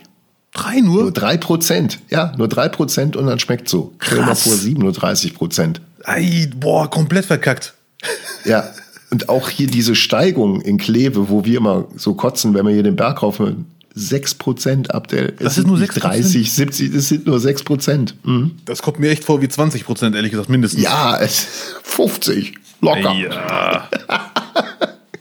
[0.52, 1.02] Drei nur?
[1.02, 1.98] Nur drei Prozent.
[2.10, 3.92] Ja, nur drei Prozent und dann schmeckt so.
[3.98, 5.80] Stell dir mal vor, 37 Prozent.
[6.04, 7.74] Ei, boah, komplett verkackt.
[8.44, 8.68] Ja,
[9.10, 12.82] und auch hier diese Steigung in Kleve, wo wir immer so kotzen, wenn wir hier
[12.82, 13.64] den Berg raufhören.
[13.94, 15.34] 6 Prozent, Abdel.
[15.38, 18.16] Das ist nur 6 30, 70, das sind nur 6 Prozent.
[18.24, 18.56] Mhm.
[18.64, 20.82] Das kommt mir echt vor wie 20 Prozent, ehrlich gesagt, mindestens.
[20.82, 21.46] Ja, es
[21.84, 22.54] 50.
[22.80, 23.14] Locker.
[23.14, 23.88] Ja.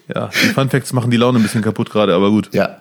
[0.13, 2.49] ja, die Fun Facts machen die Laune ein bisschen kaputt gerade, aber gut.
[2.51, 2.77] Ja.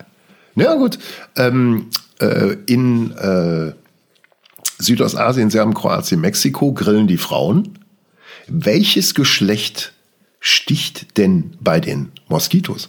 [0.54, 0.98] Ja, gut.
[1.36, 1.90] Ähm,
[2.20, 3.72] äh, in äh,
[4.78, 7.78] Südostasien, Serbien, Kroatien, Mexiko grillen die Frauen.
[8.48, 9.92] Welches Geschlecht
[10.40, 12.88] sticht denn bei den Moskitos?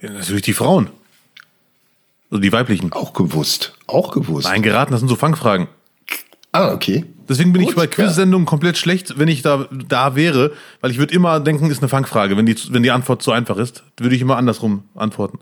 [0.00, 0.90] Ja, natürlich die Frauen.
[2.30, 2.92] Also die weiblichen.
[2.92, 3.74] Auch gewusst.
[3.86, 4.46] Auch gewusst.
[4.46, 5.68] Nein, geraten, das sind so Fangfragen.
[6.52, 7.04] Ah, okay.
[7.28, 8.48] Deswegen bin Gut, ich bei Quiz-Sendungen ja.
[8.48, 12.36] komplett schlecht, wenn ich da, da wäre, weil ich würde immer denken, ist eine Fangfrage.
[12.36, 15.38] Wenn die, wenn die Antwort zu einfach ist, würde ich immer andersrum antworten.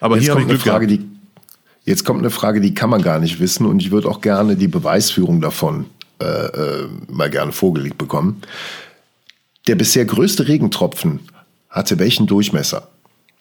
[0.00, 1.08] Aber jetzt hier kommt eine Frage, die,
[1.84, 4.56] jetzt kommt eine Frage, die kann man gar nicht wissen und ich würde auch gerne
[4.56, 5.86] die Beweisführung davon
[6.20, 8.42] äh, äh, mal gerne vorgelegt bekommen.
[9.66, 11.20] Der bisher größte Regentropfen
[11.68, 12.88] hatte welchen Durchmesser?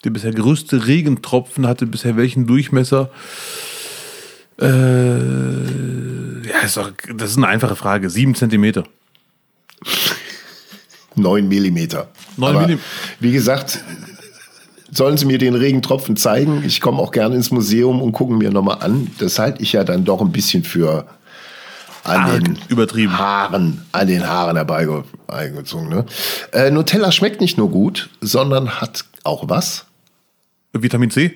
[0.03, 3.09] Der bisher größte Regentropfen hatte bisher welchen Durchmesser?
[4.59, 4.65] Äh,
[6.47, 8.09] ja, ist doch, das ist eine einfache Frage.
[8.09, 8.83] Sieben Zentimeter.
[11.15, 12.09] Neun Millimeter.
[12.37, 12.81] Neun Millimeter.
[13.19, 13.83] Wie gesagt,
[14.95, 16.63] sollen Sie mir den Regentropfen zeigen.
[16.65, 19.11] Ich komme auch gerne ins Museum und gucke mir nochmal an.
[19.19, 21.05] Das halte ich ja dann doch ein bisschen für
[22.03, 23.17] an Arg den übertrieben.
[23.17, 25.89] Haaren, an den Haaren herbeigezogen.
[25.89, 26.05] Ne?
[26.51, 29.85] Äh, Nutella schmeckt nicht nur gut, sondern hat auch was?
[30.71, 31.33] Vitamin C?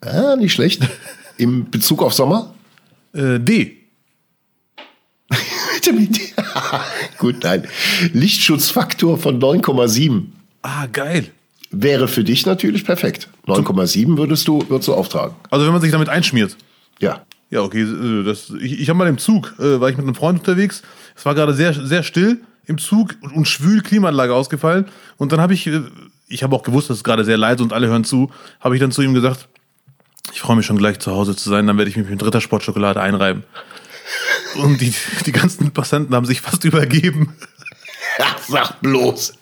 [0.00, 0.88] Ah, nicht schlecht.
[1.36, 2.54] Im Bezug auf Sommer?
[3.12, 3.76] Äh, D.
[5.74, 6.20] Vitamin D.
[7.18, 7.66] gut, nein.
[8.12, 10.24] Lichtschutzfaktor von 9,7.
[10.62, 11.30] Ah, geil.
[11.70, 13.28] Wäre für dich natürlich perfekt.
[13.46, 15.36] 9,7 würdest du, würdest du auftragen.
[15.50, 16.56] Also wenn man sich damit einschmiert.
[16.98, 17.22] Ja.
[17.50, 17.82] Ja, okay.
[17.82, 20.82] Äh, das, ich ich habe mal im Zug, äh, war ich mit einem Freund unterwegs.
[21.16, 24.86] Es war gerade sehr, sehr still im Zug und schwül Klimaanlage ausgefallen.
[25.16, 25.82] Und dann habe ich, äh,
[26.28, 28.80] ich habe auch gewusst, dass es gerade sehr leise und alle hören zu, habe ich
[28.80, 29.48] dann zu ihm gesagt,
[30.32, 32.40] ich freue mich schon gleich zu Hause zu sein, dann werde ich mich mit dritter
[32.40, 33.44] Sportschokolade einreiben.
[34.56, 34.94] Und die,
[35.26, 37.34] die ganzen Passanten haben sich fast übergeben.
[38.18, 39.34] Ach, sag bloß.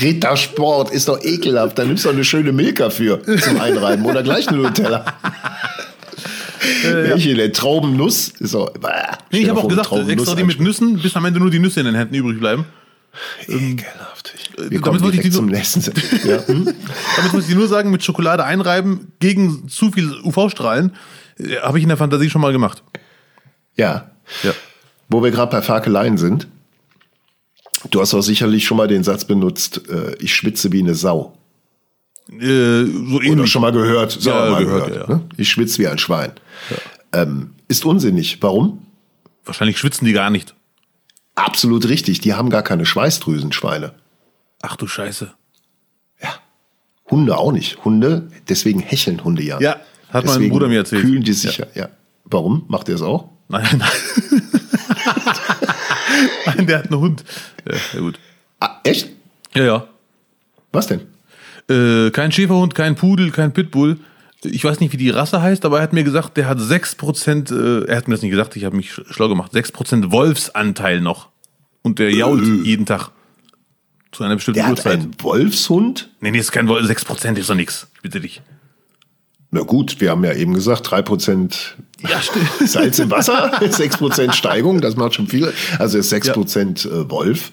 [0.00, 1.78] Rittersport ist doch ekelhaft.
[1.78, 5.04] Da nimmst du eine schöne Milka für zum Einreiben oder gleich eine Nutella.
[6.84, 7.36] Äh, Welche ja.
[7.36, 7.52] denn?
[7.52, 8.28] Traubennuss?
[8.38, 8.72] Ist doch,
[9.30, 11.80] nee, ich habe auch gesagt, extra die mit Nüssen, bis am Ende nur die Nüsse
[11.80, 12.64] in den Händen übrig bleiben.
[13.46, 14.34] Ekelhaft.
[14.58, 15.80] Ähm, Wir kommen direkt zum nächsten.
[16.24, 16.46] ja.
[16.46, 16.74] hm?
[17.16, 20.92] Damit muss ich dir nur sagen, mit Schokolade einreiben gegen zu viel UV-Strahlen
[21.38, 22.82] äh, habe ich in der Fantasie schon mal gemacht.
[23.76, 24.10] Ja.
[24.42, 24.52] ja.
[25.08, 26.48] Wo wir gerade bei Fakeleien sind,
[27.90, 31.36] Du hast auch sicherlich schon mal den Satz benutzt, äh, ich schwitze wie eine Sau.
[32.30, 33.32] Äh, so ähnlich.
[33.32, 34.22] Oder schon mal gehört.
[34.22, 35.16] Ja, mal gehört, gehört ja.
[35.16, 35.28] ne?
[35.36, 36.32] Ich schwitze wie ein Schwein.
[36.70, 37.22] Ja.
[37.22, 38.38] Ähm, ist unsinnig.
[38.40, 38.86] Warum?
[39.44, 40.54] Wahrscheinlich schwitzen die gar nicht.
[41.34, 42.20] Absolut richtig.
[42.20, 43.94] Die haben gar keine Schweißdrüsen, Schweine.
[44.62, 45.32] Ach du Scheiße.
[46.22, 46.34] Ja.
[47.10, 47.84] Hunde auch nicht.
[47.84, 49.60] Hunde, deswegen hecheln Hunde ja.
[49.60, 49.76] Ja,
[50.10, 51.02] hat deswegen mein Bruder mir erzählt.
[51.02, 51.66] Kühlen die sich ja.
[51.74, 51.88] ja.
[52.24, 52.64] Warum?
[52.68, 53.28] Macht er es auch?
[53.48, 54.40] Nein, nein.
[56.46, 57.24] Nein, der hat einen Hund.
[57.68, 58.18] Ja, ja gut.
[58.60, 59.08] Ah, echt?
[59.54, 59.88] Ja, ja.
[60.72, 61.00] Was denn?
[61.68, 63.98] Äh, kein Schäferhund, kein Pudel, kein Pitbull.
[64.42, 67.50] ich weiß nicht, wie die Rasse heißt, aber er hat mir gesagt, der hat 6%,
[67.52, 71.28] äh, er hat mir das nicht gesagt, ich habe mich schlau gemacht, 6% Wolfsanteil noch.
[71.82, 72.62] Und der jault Äh.
[72.64, 73.10] jeden Tag.
[74.12, 74.92] Zu einer bestimmten Der hat Uhrzeit.
[75.00, 76.10] einen Wolfshund?
[76.20, 77.88] Nee, nee, ist kein Wolf, 6% ist doch nix.
[77.96, 78.42] Ich bitte dich.
[79.50, 81.74] Na gut, wir haben ja eben gesagt, 3%
[82.08, 82.48] Ja, stimmt.
[82.68, 85.52] Salz im Wasser, 6% Steigung, das macht schon viel.
[85.78, 87.52] Also ist 6% äh, Wolf.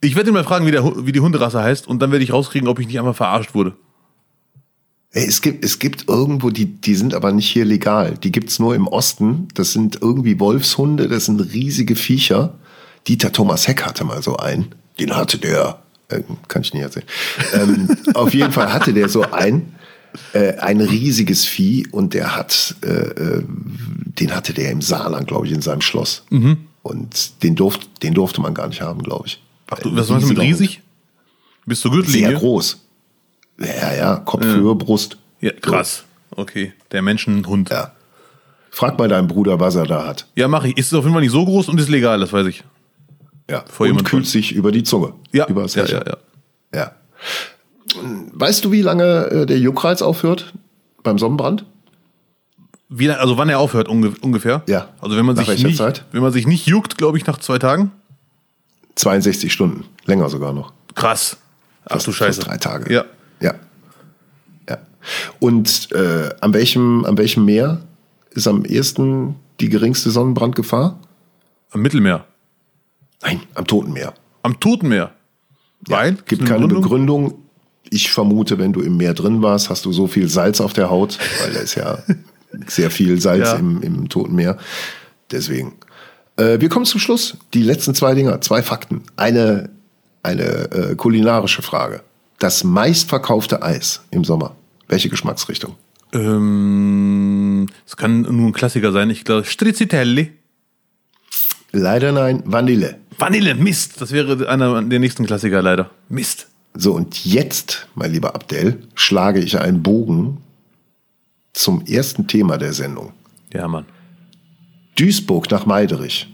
[0.00, 2.32] Ich werde ihn mal fragen, wie, der, wie die Hunderasse heißt und dann werde ich
[2.32, 3.74] rauskriegen, ob ich nicht einmal verarscht wurde.
[5.12, 8.16] Ey, Es gibt, es gibt irgendwo, die, die sind aber nicht hier legal.
[8.22, 9.48] Die gibt's nur im Osten.
[9.54, 12.54] Das sind irgendwie Wolfshunde, das sind riesige Viecher.
[13.06, 14.74] Dieter Thomas Heck hatte mal so einen.
[15.00, 17.06] Den hatte der, äh, kann ich nicht erzählen.
[17.54, 19.74] ähm, auf jeden Fall hatte der so ein,
[20.32, 25.46] äh, ein riesiges Vieh und der hat, äh, äh, den hatte der im Saarland, glaube
[25.46, 26.24] ich, in seinem Schloss.
[26.82, 29.42] Und den, durft, den durfte man gar nicht haben, glaube ich.
[29.70, 30.80] Ach, du, was meinst du mit riesig?
[31.66, 32.28] Bis zur Gürtellinie?
[32.30, 32.80] Sehr groß.
[33.60, 35.18] Ja, ja, Kopfhöhe, Brust.
[35.40, 36.04] Ja, krass.
[36.30, 37.70] Okay, der Menschenhund.
[37.70, 37.92] Ja, Ja.
[38.70, 40.26] Frag mal deinen Bruder, was er da hat.
[40.46, 40.76] mach ich.
[40.78, 42.62] Ist auf jeden Fall nicht so groß und ist legal, das weiß ich.
[43.50, 43.64] Ja.
[43.68, 45.14] Vor und kühlt von- sich über die Zunge.
[45.32, 46.16] Ja, Über das ja, ja, ja.
[46.74, 46.92] ja.
[48.40, 50.52] Weißt du, wie lange äh, der Juckreiz aufhört
[51.02, 51.64] beim Sonnenbrand?
[52.88, 54.62] Wie, also wann er aufhört unge ungefähr?
[54.68, 54.88] Ja.
[55.00, 56.04] Also wenn man Nach sich nicht, Zeit?
[56.12, 57.90] wenn man sich nicht juckt, glaube ich nach zwei Tagen.
[58.94, 59.84] 62 Stunden.
[60.06, 60.72] Länger sogar noch.
[60.94, 61.36] Krass.
[61.84, 62.40] Ach Fast- du Scheiße.
[62.40, 62.92] drei Tage.
[62.92, 63.04] Ja.
[63.40, 63.54] Ja.
[64.68, 64.78] ja.
[65.40, 67.80] Und äh, an, welchem, an welchem Meer
[68.30, 70.98] ist am ehesten die geringste Sonnenbrandgefahr?
[71.72, 72.24] Am Mittelmeer.
[73.22, 74.14] Nein, am Toten Meer.
[74.42, 75.10] Am Toten Meer.
[75.86, 76.12] Weil?
[76.14, 77.24] Gibt Gibt's eine keine Begründung?
[77.24, 77.44] Begründung.
[77.90, 80.90] Ich vermute, wenn du im Meer drin warst, hast du so viel Salz auf der
[80.90, 81.98] Haut, weil da ist ja
[82.66, 83.54] sehr viel Salz Ja.
[83.56, 84.58] im, im Toten Meer.
[85.30, 85.74] Deswegen.
[86.36, 87.36] Äh, wir kommen zum Schluss.
[87.54, 89.02] Die letzten zwei Dinger, zwei Fakten.
[89.16, 89.70] Eine,
[90.22, 92.02] eine äh, kulinarische Frage.
[92.38, 94.54] Das meistverkaufte Eis im Sommer.
[94.86, 95.74] Welche Geschmacksrichtung?
[96.12, 99.10] Ähm, es kann nur ein Klassiker sein.
[99.10, 100.32] Ich glaube, Stracciatelli.
[101.72, 102.96] Leider nein, Vanille.
[103.18, 104.00] Vanille, Mist.
[104.00, 105.90] Das wäre einer der nächsten Klassiker leider.
[106.08, 106.47] Mist.
[106.74, 110.38] So, und jetzt, mein lieber Abdel, schlage ich einen Bogen
[111.52, 113.12] zum ersten Thema der Sendung.
[113.52, 113.86] Ja, Mann.
[114.96, 116.28] Duisburg nach Meiderich.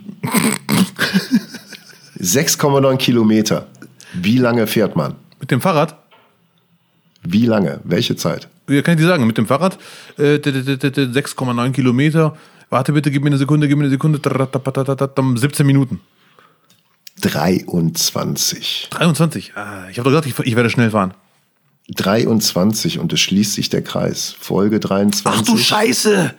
[2.19, 3.67] 6,9 Kilometer.
[4.15, 5.15] Wie lange fährt man?
[5.41, 5.97] Mit dem Fahrrad?
[7.23, 7.81] Wie lange?
[7.85, 8.49] Welche Zeit?
[8.69, 9.79] Ja, kann ich dir sagen, mit dem Fahrrad
[10.19, 12.37] äh, d- d- d- d- 6,9 Kilometer.
[12.71, 14.21] Warte bitte, gib mir eine Sekunde, gib mir eine Sekunde.
[14.21, 16.01] Tratatatatatatam, 17 Minuten.
[17.25, 18.89] 23.
[18.91, 19.53] 23.
[19.57, 21.15] Ah, ich habe doch gesagt, ich, ich werde schnell fahren.
[21.95, 24.35] 23 und es schließt sich der Kreis.
[24.39, 25.67] Folge 23.
[25.67, 26.35] Scheiße!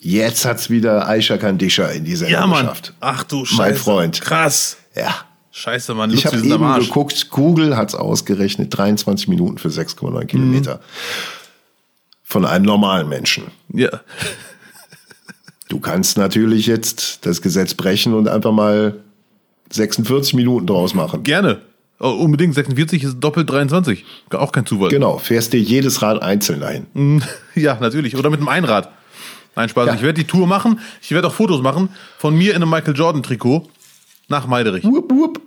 [0.00, 2.62] Jetzt hat's wieder Aisha Kandisha in die Sendung Ja, Mann.
[2.62, 2.92] geschafft.
[3.00, 3.60] Ach du Scheiße.
[3.60, 4.20] Mein Freund.
[4.20, 4.76] Krass.
[4.94, 5.14] Ja.
[5.50, 6.12] Scheiße, Mann.
[6.12, 10.80] Ich habe eben geguckt, Google hat's ausgerechnet, 23 Minuten für 6,9 Kilometer.
[12.22, 13.44] Von einem normalen Menschen.
[13.72, 13.88] Ja.
[15.68, 18.98] Du kannst natürlich jetzt das Gesetz brechen und einfach mal
[19.70, 21.22] 46 Minuten draus machen.
[21.22, 21.62] Gerne.
[22.00, 22.54] Oh, unbedingt.
[22.54, 24.04] 46 ist doppelt 23.
[24.30, 24.88] Auch kein Zufall.
[24.88, 27.22] Genau, fährst dir jedes Rad einzeln dahin.
[27.54, 28.16] Ja, natürlich.
[28.16, 28.92] Oder mit einem Einrad.
[29.56, 29.88] Nein, Spaß.
[29.88, 29.94] Ja.
[29.94, 30.78] Ich werde die Tour machen.
[31.02, 31.88] Ich werde auch Fotos machen
[32.18, 33.68] von mir in einem Michael Jordan Trikot
[34.28, 34.84] nach Meiderich.
[34.84, 35.40] Wupp, wupp.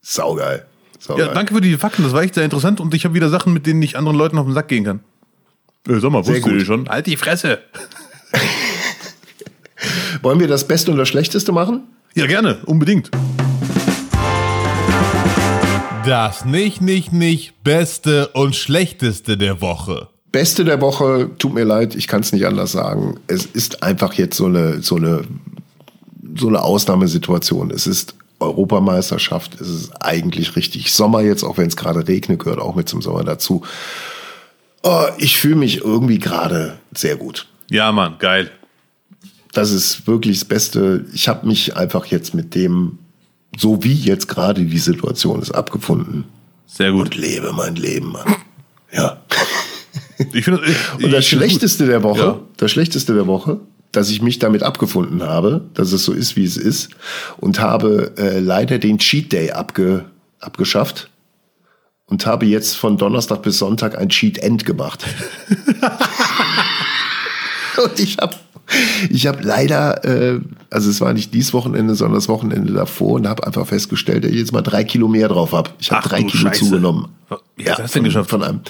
[0.00, 0.64] Saugeil.
[1.00, 1.26] Saugeil.
[1.26, 2.04] Ja, danke für die Fakten.
[2.04, 4.38] Das war echt sehr interessant und ich habe wieder Sachen, mit denen ich anderen Leuten
[4.38, 5.00] auf den Sack gehen kann.
[5.88, 6.62] Äh, sag mal, du gut.
[6.62, 6.88] schon?
[6.88, 7.58] Halt die Fresse.
[10.22, 11.82] Wollen wir das Beste und das Schlechteste machen?
[12.18, 12.58] Ja, gerne.
[12.66, 13.12] Unbedingt.
[16.04, 20.08] Das nicht, nicht, nicht Beste und Schlechteste der Woche.
[20.32, 23.20] Beste der Woche, tut mir leid, ich kann es nicht anders sagen.
[23.28, 25.22] Es ist einfach jetzt so eine, so eine,
[26.36, 27.70] so eine Ausnahmesituation.
[27.70, 32.58] Es ist Europameisterschaft, es ist eigentlich richtig Sommer jetzt, auch wenn es gerade regnet, gehört
[32.58, 33.62] auch mit zum Sommer dazu.
[34.82, 37.46] Oh, ich fühle mich irgendwie gerade sehr gut.
[37.70, 38.50] Ja, Mann, geil.
[39.58, 41.04] Das ist wirklich das Beste.
[41.12, 42.98] Ich habe mich einfach jetzt mit dem,
[43.58, 46.26] so wie jetzt gerade die Situation ist, abgefunden
[46.68, 47.16] Sehr und gut.
[47.16, 48.36] lebe mein Leben, Mann.
[48.92, 49.20] Ja.
[50.32, 52.40] Ich finde ich, Und das Schlechteste der Woche, Ja.
[52.56, 53.60] das Schlechteste der Woche,
[53.92, 56.90] dass ich mich damit abgefunden habe, dass es so ist, wie es ist,
[57.36, 60.04] und habe äh, leider den Cheat Day abge,
[60.40, 61.08] abgeschafft
[62.06, 65.04] und habe jetzt von Donnerstag bis Sonntag ein Cheat End gemacht.
[67.84, 68.34] und ich habe
[69.10, 70.40] ich habe leider, äh,
[70.70, 74.30] also es war nicht dieses Wochenende, sondern das Wochenende davor und habe einfach festgestellt, dass
[74.30, 75.70] ich jetzt mal drei Kilo mehr drauf habe.
[75.78, 76.64] Ich habe drei Kilo Scheiße.
[76.64, 77.08] zugenommen.
[77.56, 78.30] Wie hast du das denn geschafft?
[78.30, 78.60] Von einem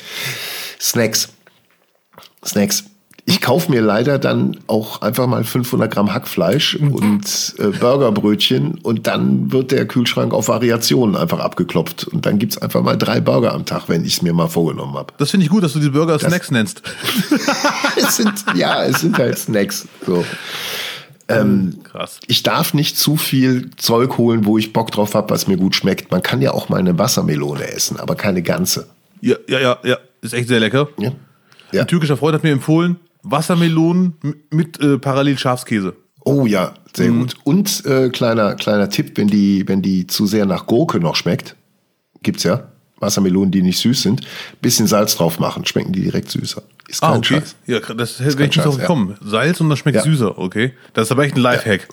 [0.80, 1.28] Snacks.
[2.44, 2.84] Snacks.
[3.28, 9.06] Ich kaufe mir leider dann auch einfach mal 500 Gramm Hackfleisch und äh, Burgerbrötchen und
[9.06, 12.04] dann wird der Kühlschrank auf Variationen einfach abgeklopft.
[12.04, 14.94] Und dann gibt's einfach mal drei Burger am Tag, wenn ich es mir mal vorgenommen
[14.94, 15.12] habe.
[15.18, 16.80] Das finde ich gut, dass du die Burger Snacks nennst.
[17.98, 19.86] es sind, ja, es sind halt Snacks.
[20.06, 20.24] So.
[21.28, 22.20] Ähm, Krass.
[22.28, 25.74] ich darf nicht zu viel Zeug holen, wo ich Bock drauf habe, was mir gut
[25.74, 26.10] schmeckt.
[26.10, 28.86] Man kann ja auch mal eine Wassermelone essen, aber keine ganze.
[29.20, 29.98] Ja, ja, ja, ja.
[30.22, 30.88] Ist echt sehr lecker.
[30.98, 31.12] Ja.
[31.72, 31.82] Ja.
[31.82, 34.14] Ein türkischer Freund hat mir empfohlen, Wassermelonen
[34.50, 35.96] mit äh, parallel Schafskäse.
[36.24, 37.34] Oh ja, sehr gut.
[37.44, 41.56] Und äh, kleiner, kleiner Tipp, wenn die, wenn die zu sehr nach Gurke noch schmeckt,
[42.22, 42.68] gibt's ja
[43.00, 44.22] Wassermelonen, die nicht süß sind,
[44.60, 46.62] bisschen Salz drauf machen, schmecken die direkt süßer.
[46.88, 47.54] Ist kein Scheiß.
[47.66, 48.80] Ah, Ja, das hätte kein ich nicht drauf Scheiß, ja.
[48.82, 49.16] gekommen.
[49.24, 50.02] Salz und das schmeckt Ja.
[50.02, 50.72] süßer, okay.
[50.94, 51.88] Das ist aber echt ein Lifehack.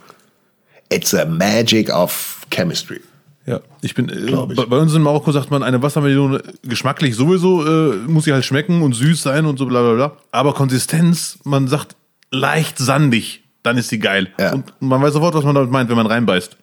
[0.92, 3.02] It's a magic of chemistry.
[3.48, 7.64] Ja, ich bin, äh, bei, bei uns in Marokko sagt man, eine Wassermelone geschmacklich sowieso
[7.66, 10.18] äh, muss sie halt schmecken und süß sein und so bla bla bla.
[10.32, 11.96] Aber Konsistenz, man sagt
[12.32, 14.30] leicht sandig, dann ist sie geil.
[14.40, 14.54] Ja.
[14.54, 16.58] Und man weiß sofort, was man damit meint, wenn man reinbeißt.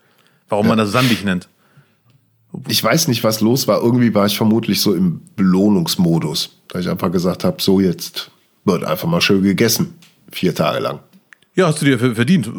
[0.48, 1.48] Warum man das sandig nennt.
[2.68, 3.80] Ich weiß nicht, was los war.
[3.80, 8.30] Irgendwie war ich vermutlich so im Belohnungsmodus, da ich einfach gesagt habe, so jetzt
[8.64, 9.94] wird einfach mal schön gegessen.
[10.30, 10.98] Vier Tage lang.
[11.54, 12.50] Ja, hast du dir ver- verdient.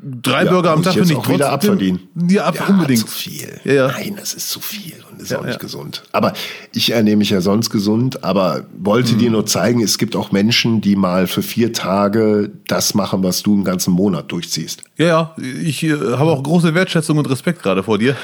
[0.00, 2.00] Drei Ja, Burger am Tag finde ich auch wieder trotzdem- abverdienen.
[2.30, 3.00] Ja, ab, unbedingt.
[3.00, 3.60] zu viel.
[3.64, 3.88] Ja, ja.
[3.88, 5.58] Nein, das ist zu viel und ist Ja, auch nicht ja.
[5.58, 6.04] gesund.
[6.12, 6.34] Aber
[6.72, 9.18] ich ernähre mich ja sonst gesund, aber wollte Mhm.
[9.18, 13.42] dir nur zeigen, es gibt auch Menschen, die mal für vier Tage das machen, was
[13.42, 14.82] du einen ganzen Monat durchziehst.
[14.98, 18.14] Ja, ja, ich äh, habe auch große Wertschätzung und Respekt gerade vor dir.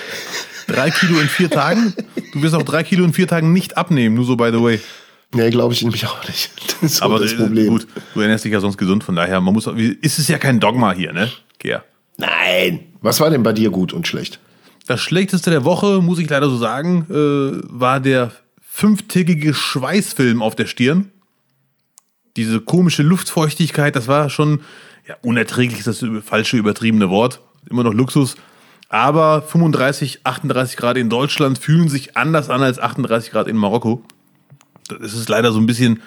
[0.69, 1.93] Drei Kilo in vier Tagen.
[2.33, 4.81] Du wirst auch drei Kilo in vier Tagen nicht abnehmen, nur so by the way.
[5.35, 6.51] Nee, glaube ich nämlich auch nicht.
[6.81, 7.67] Das ist Aber das äh, Problem.
[7.69, 10.61] gut, du ernährst dich ja sonst gesund, von daher, man muss, ist es ja kein
[10.61, 11.31] Dogma hier, ne?
[11.65, 11.83] Gea.
[12.19, 12.81] Nein.
[13.01, 14.39] Was war denn bei dir gut und schlecht?
[14.87, 20.55] Das schlechteste der Woche, muss ich leider so sagen, äh, war der fünftägige Schweißfilm auf
[20.55, 21.11] der Stirn.
[22.37, 24.61] Diese komische Luftfeuchtigkeit, das war schon,
[25.09, 27.41] ja, unerträglich ist das falsche, übertriebene Wort.
[27.71, 28.37] Immer noch Luxus.
[28.89, 34.05] Aber 35, 38 Grad in Deutschland fühlen sich anders an als 38 Grad in Marokko.
[34.89, 36.03] Das ist leider so ein bisschen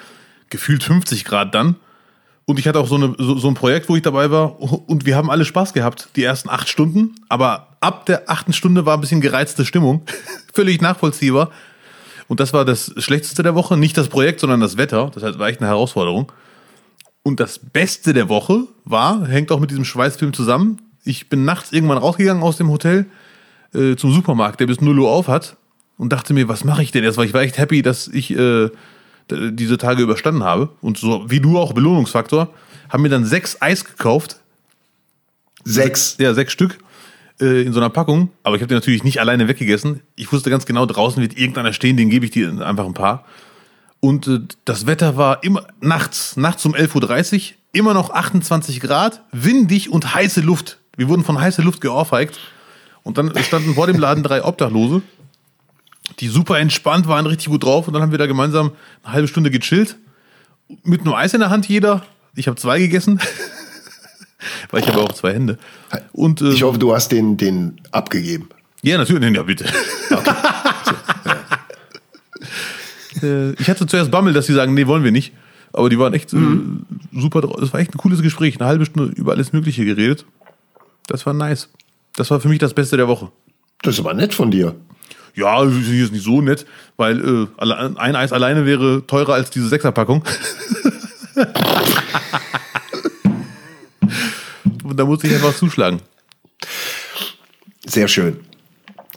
[0.50, 1.76] gefühlt 50 Grad dann.
[2.48, 5.04] Und ich hatte auch so, eine, so, so ein Projekt, wo ich dabei war und
[5.04, 7.14] wir haben alle Spaß gehabt, die ersten acht Stunden.
[7.28, 10.00] Aber ab der achten Stunde war ein bisschen gereizte Stimmung.
[10.54, 11.50] Völlig nachvollziehbar.
[12.26, 13.76] Und das war das Schlechteste der Woche.
[13.76, 15.10] Nicht das Projekt, sondern das Wetter.
[15.12, 16.32] Das heißt, war echt eine Herausforderung.
[17.22, 20.80] Und das Beste der Woche war, hängt auch mit diesem Schweißfilm zusammen.
[21.04, 23.04] Ich bin nachts irgendwann rausgegangen aus dem Hotel
[23.74, 25.58] äh, zum Supermarkt, der bis 0 Uhr auf hat
[25.98, 27.18] und dachte mir, was mache ich denn jetzt?
[27.18, 28.70] Weil ich war echt happy, dass ich äh,
[29.30, 30.70] diese Tage überstanden habe.
[30.80, 32.52] Und so wie du auch Belohnungsfaktor,
[32.88, 34.40] haben mir dann sechs Eis gekauft.
[35.64, 36.16] Sechs.
[36.18, 36.78] Ja, sechs Stück
[37.40, 38.30] äh, in so einer Packung.
[38.42, 40.00] Aber ich habe die natürlich nicht alleine weggegessen.
[40.16, 43.24] Ich wusste ganz genau, draußen wird irgendeiner stehen, den gebe ich dir einfach ein paar.
[44.00, 49.22] Und äh, das Wetter war immer nachts, nachts um 11.30 Uhr, immer noch 28 Grad,
[49.32, 50.78] windig und heiße Luft.
[50.96, 52.38] Wir wurden von heißer Luft geohrfeigt.
[53.02, 55.02] Und dann standen vor dem Laden drei Obdachlose,
[56.20, 57.86] die super entspannt waren, richtig gut drauf.
[57.86, 59.96] Und dann haben wir da gemeinsam eine halbe Stunde gechillt.
[60.82, 62.02] Mit nur Eis in der Hand jeder.
[62.34, 63.20] Ich habe zwei gegessen.
[64.70, 65.58] Weil ich habe auch zwei Hände.
[66.12, 68.48] Und, äh, Ich hoffe, du hast den, den abgegeben.
[68.82, 69.34] ja, natürlich.
[69.34, 69.64] Ja, bitte.
[73.22, 75.32] Äh, ich hatte zuerst Bammel, dass sie sagen, nee, wollen wir nicht.
[75.72, 76.36] Aber die waren echt äh,
[77.12, 77.60] super drauf.
[77.60, 78.60] Es war echt ein cooles Gespräch.
[78.60, 80.24] Eine halbe Stunde über alles Mögliche geredet.
[81.08, 81.68] Das war nice.
[82.14, 83.32] Das war für mich das Beste der Woche.
[83.82, 84.76] Das aber nett von dir.
[85.38, 86.66] Ja, hier ist nicht so nett,
[86.96, 87.46] weil äh,
[87.96, 90.24] ein Eis alleine wäre teurer als diese Sechserpackung.
[94.82, 96.00] Und da musste ich einfach zuschlagen.
[97.86, 98.40] Sehr schön.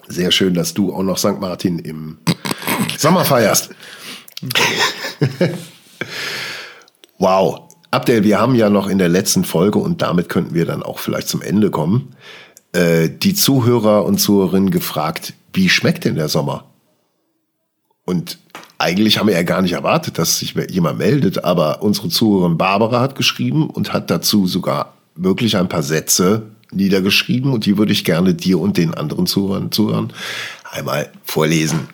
[0.09, 1.39] Sehr schön, dass du auch noch St.
[1.39, 2.19] Martin im
[2.99, 3.71] Sommer feierst.
[7.17, 7.67] wow.
[7.89, 10.99] Abdel, wir haben ja noch in der letzten Folge und damit könnten wir dann auch
[10.99, 12.15] vielleicht zum Ende kommen,
[12.73, 16.65] äh, die Zuhörer und Zuhörerinnen gefragt, wie schmeckt denn der Sommer?
[18.05, 18.39] Und
[18.77, 22.99] eigentlich haben wir ja gar nicht erwartet, dass sich jemand meldet, aber unsere Zuhörerin Barbara
[22.99, 28.05] hat geschrieben und hat dazu sogar wirklich ein paar Sätze niedergeschrieben und die würde ich
[28.05, 30.13] gerne dir und den anderen Zuhörern, Zuhörern
[30.71, 31.89] einmal vorlesen.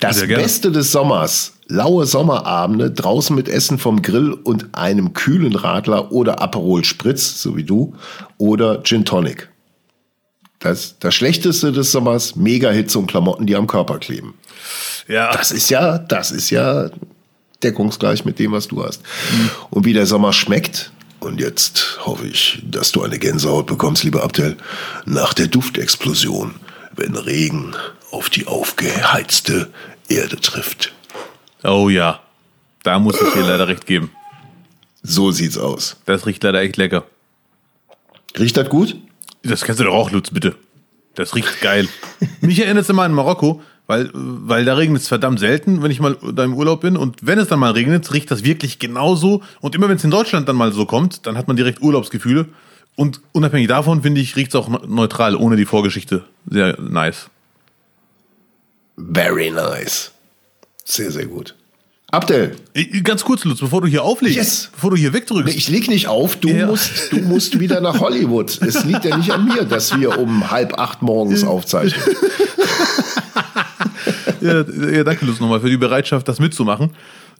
[0.00, 0.26] Das.
[0.26, 6.40] Beste des Sommers, laue Sommerabende draußen mit Essen vom Grill und einem kühlen Radler oder
[6.40, 7.94] Aperol Spritz, so wie du,
[8.38, 9.47] oder Gin Tonic.
[10.58, 14.34] Das, das Schlechteste des Sommers, Mega-Hitze und Klamotten, die am Körper kleben.
[15.06, 16.90] Ja, Das ist ja, das ist ja
[17.62, 19.02] deckungsgleich mit dem, was du hast.
[19.70, 24.22] Und wie der Sommer schmeckt, und jetzt hoffe ich, dass du eine Gänsehaut bekommst, lieber
[24.22, 24.56] Abdel,
[25.04, 26.54] nach der Duftexplosion,
[26.94, 27.74] wenn Regen
[28.10, 29.70] auf die aufgeheizte
[30.08, 30.92] Erde trifft.
[31.64, 32.20] Oh ja,
[32.82, 34.10] da muss ich dir leider recht geben.
[35.02, 35.96] So sieht's aus.
[36.06, 37.04] Das riecht leider echt lecker.
[38.38, 38.96] Riecht das gut?
[39.42, 40.54] Das kennst du doch auch, Lutz, bitte.
[41.14, 41.88] Das riecht geil.
[42.40, 45.98] Mich erinnert es immer an Marokko, Weil, weil da regnet es verdammt selten, wenn ich
[45.98, 46.96] mal da im Urlaub bin.
[46.96, 49.42] Und wenn es dann mal regnet, riecht das wirklich genauso.
[49.60, 52.46] Und immer wenn es in Deutschland dann mal so kommt, dann hat man direkt Urlaubsgefühle.
[52.96, 56.24] Und unabhängig davon, finde ich, riecht es auch neutral, ohne die Vorgeschichte.
[56.50, 57.30] Sehr nice.
[58.96, 60.12] Very nice.
[60.84, 61.54] Sehr, sehr gut.
[62.10, 62.56] Abdel.
[63.04, 64.70] Ganz kurz, Lutz, bevor du hier auflegst, yes.
[64.72, 65.54] bevor du hier wegdrückst.
[65.54, 66.66] Ich leg nicht auf, du, ja.
[66.66, 68.62] musst, du musst wieder nach Hollywood.
[68.62, 72.02] Es liegt ja nicht an mir, dass wir um halb acht morgens aufzeichnen.
[74.40, 76.92] ja, ja, danke, Lutz, nochmal für die Bereitschaft, das mitzumachen.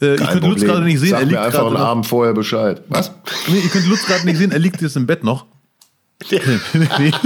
[0.02, 1.10] Äh, ich könnte Lutz gerade nicht sehen.
[1.10, 2.82] Sag er liegt mir einfach einen Abend vorher Bescheid.
[2.88, 3.10] Was?
[3.48, 5.46] Nee, ihr könnt Lutz gerade nicht sehen, er liegt jetzt im Bett noch.
[6.30, 6.40] nee.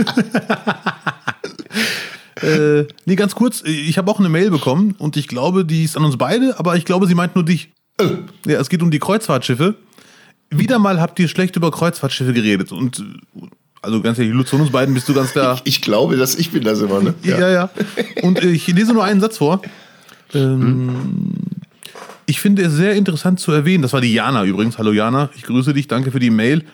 [2.41, 5.97] Äh, nee, ganz kurz, ich habe auch eine Mail bekommen und ich glaube, die ist
[5.97, 7.71] an uns beide, aber ich glaube, sie meint nur dich.
[7.99, 8.05] Äh.
[8.47, 9.75] Ja, es geht um die Kreuzfahrtschiffe.
[10.51, 13.05] Wieder mal habt ihr schlecht über Kreuzfahrtschiffe geredet und
[13.83, 15.61] also ganz ehrlich, Lutz, von uns beiden bist du ganz klar.
[15.65, 17.15] Ich, ich, glaube, dass ich bin das immer, ne?
[17.25, 17.51] Ja, ja.
[17.51, 17.71] ja.
[18.23, 19.61] Und ich lese nur einen Satz vor.
[20.33, 21.33] Ähm, hm.
[22.27, 24.79] Ich finde es sehr interessant zu erwähnen, das war die Jana übrigens.
[24.79, 26.65] Hallo Jana, ich grüße dich, danke für die Mail.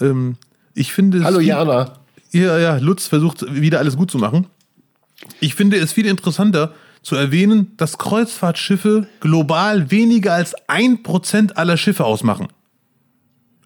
[0.00, 0.36] Ähm,
[0.74, 1.92] ich finde Hallo Jana.
[2.32, 4.46] Ja, ja, Lutz versucht wieder alles gut zu machen.
[5.40, 11.76] Ich finde es viel interessanter zu erwähnen, dass Kreuzfahrtschiffe global weniger als ein Prozent aller
[11.76, 12.48] Schiffe ausmachen.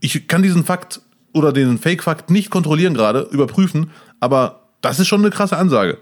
[0.00, 1.00] Ich kann diesen Fakt
[1.32, 3.90] oder den Fake-Fakt nicht kontrollieren gerade, überprüfen,
[4.20, 5.98] aber das ist schon eine krasse Ansage.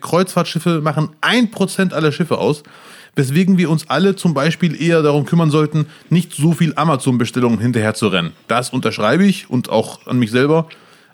[0.00, 2.62] Kreuzfahrtschiffe machen ein Prozent aller Schiffe aus,
[3.16, 7.94] weswegen wir uns alle zum Beispiel eher darum kümmern sollten, nicht so viel Amazon-Bestellungen hinterher
[7.94, 8.32] zu rennen.
[8.46, 10.68] Das unterschreibe ich und auch an mich selber.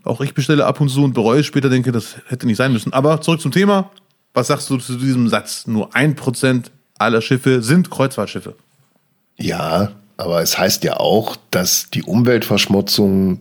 [0.05, 2.93] Auch ich bestelle ab und zu und bereue später, denke, das hätte nicht sein müssen.
[2.93, 3.91] Aber zurück zum Thema.
[4.35, 5.67] Was sagst du zu diesem Satz?
[5.67, 8.55] Nur ein Prozent aller Schiffe sind Kreuzfahrtschiffe.
[9.37, 13.41] Ja, aber es heißt ja auch, dass die Umweltverschmutzung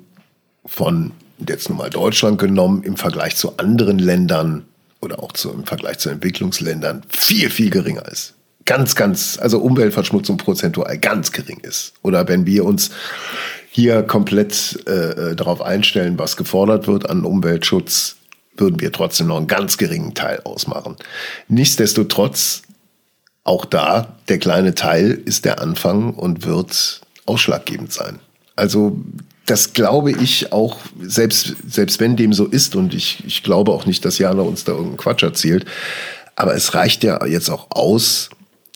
[0.66, 1.12] von
[1.48, 4.66] jetzt nur mal Deutschland genommen im Vergleich zu anderen Ländern
[5.02, 8.36] oder auch zu, im Vergleich zu Entwicklungsländern viel, viel geringer ist.
[8.66, 11.94] Ganz, ganz, also Umweltverschmutzung prozentual ganz gering ist.
[12.02, 12.92] Oder wenn wir uns
[13.74, 14.92] hier komplett äh,
[15.32, 18.18] äh, darauf einstellen, was gefordert wird an Umweltschutz,
[18.56, 20.96] würden wir trotzdem noch einen ganz geringen Teil ausmachen.
[21.48, 22.62] Nichtsdestotrotz,
[23.44, 28.20] auch da, der kleine Teil ist der Anfang und wird ausschlaggebend sein.
[28.56, 28.96] Also
[29.48, 33.88] das glaube ich auch, selbst, selbst wenn dem so ist, und ich, ich glaube auch
[33.88, 35.66] nicht, dass Jana uns da irgendeinen Quatsch erzählt,
[36.36, 38.30] aber es reicht ja jetzt auch aus,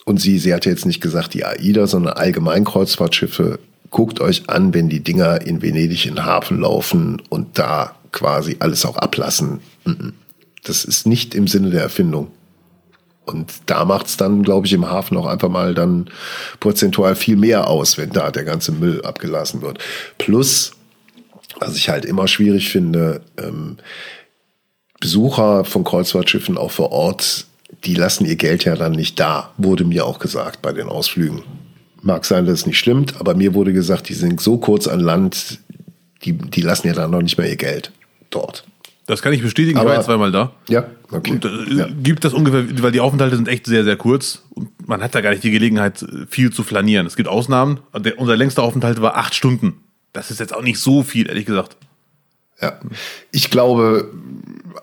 [0.06, 4.74] und sie, sie hat jetzt nicht gesagt die AIDA, sondern allgemein Kreuzfahrtschiffe guckt euch an,
[4.74, 9.60] wenn die Dinger in Venedig in den Hafen laufen und da quasi alles auch ablassen.
[10.64, 12.32] Das ist nicht im Sinne der Erfindung.
[13.26, 16.10] Und da macht es dann, glaube ich, im Hafen auch einfach mal dann
[16.62, 19.80] prozentual viel mehr aus, wenn da der ganze Müll abgelassen wird.
[20.18, 20.72] Plus,
[21.60, 23.78] was ich halt immer schwierig finde, ähm,
[25.00, 27.46] Besucher von Kreuzfahrtschiffen auch vor Ort,
[27.84, 31.44] die lassen ihr Geld ja dann nicht da, wurde mir auch gesagt bei den Ausflügen.
[32.02, 35.00] Mag sein, dass es nicht stimmt, aber mir wurde gesagt, die sind so kurz an
[35.00, 35.60] Land,
[36.24, 37.92] die, die lassen ja dann noch nicht mehr ihr Geld
[38.30, 38.66] dort.
[39.08, 40.52] Das kann ich bestätigen, aber, ich war zweimal da.
[40.68, 41.32] Ja, okay.
[41.32, 41.88] Und, äh, ja.
[42.04, 45.22] Gibt das ungefähr, weil die Aufenthalte sind echt sehr, sehr kurz und man hat da
[45.22, 47.08] gar nicht die Gelegenheit, viel zu flanieren.
[47.08, 47.80] Es gibt Ausnahmen.
[47.98, 49.82] Der, unser längster Aufenthalt war acht Stunden.
[50.12, 51.78] Das ist jetzt auch nicht so viel, ehrlich gesagt.
[52.62, 52.80] Ja,
[53.32, 54.12] ich glaube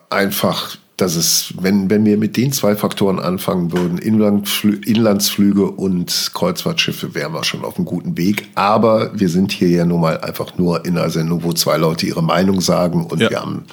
[0.09, 6.31] einfach, dass es, wenn, wenn wir mit den zwei Faktoren anfangen würden, Inlandflü Inlandsflüge und
[6.33, 8.49] Kreuzfahrtschiffe, wären wir schon auf einem guten Weg.
[8.55, 12.05] Aber wir sind hier ja nun mal einfach nur in einer Sendung, wo zwei Leute
[12.05, 13.29] ihre Meinung sagen und ja.
[13.29, 13.65] wir haben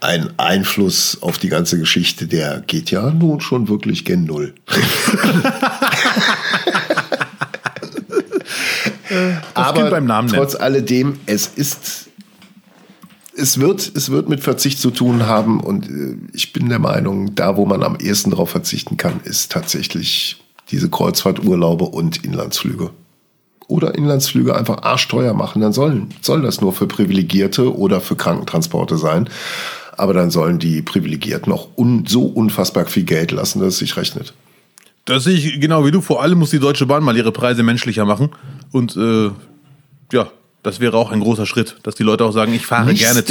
[0.00, 4.54] einen Einfluss auf die ganze Geschichte, der geht ja nun schon wirklich gen Null.
[9.54, 12.09] Aber trotz alledem, es ist
[13.40, 17.34] es wird, es wird mit Verzicht zu tun haben und äh, ich bin der Meinung,
[17.34, 20.36] da wo man am ehesten darauf verzichten kann, ist tatsächlich
[20.70, 22.90] diese Kreuzfahrturlaube und Inlandsflüge.
[23.66, 28.96] Oder Inlandsflüge einfach arschteuer machen, dann sollen, soll das nur für Privilegierte oder für Krankentransporte
[28.96, 29.28] sein.
[29.96, 33.96] Aber dann sollen die Privilegierten auch un, so unfassbar viel Geld lassen, dass es sich
[33.96, 34.34] rechnet.
[35.04, 36.00] Das sehe ich genau wie du.
[36.00, 38.30] Vor allem muss die Deutsche Bahn mal ihre Preise menschlicher machen.
[38.72, 39.30] Und äh,
[40.12, 40.30] ja,
[40.62, 43.24] das wäre auch ein großer Schritt, dass die Leute auch sagen, ich fahre gerne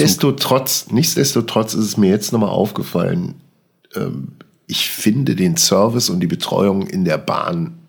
[0.86, 0.94] Zug.
[0.94, 3.36] Nichtsdestotrotz ist es mir jetzt nochmal aufgefallen,
[3.96, 4.30] ähm,
[4.68, 7.80] ich finde den Service und die Betreuung in der Bahn,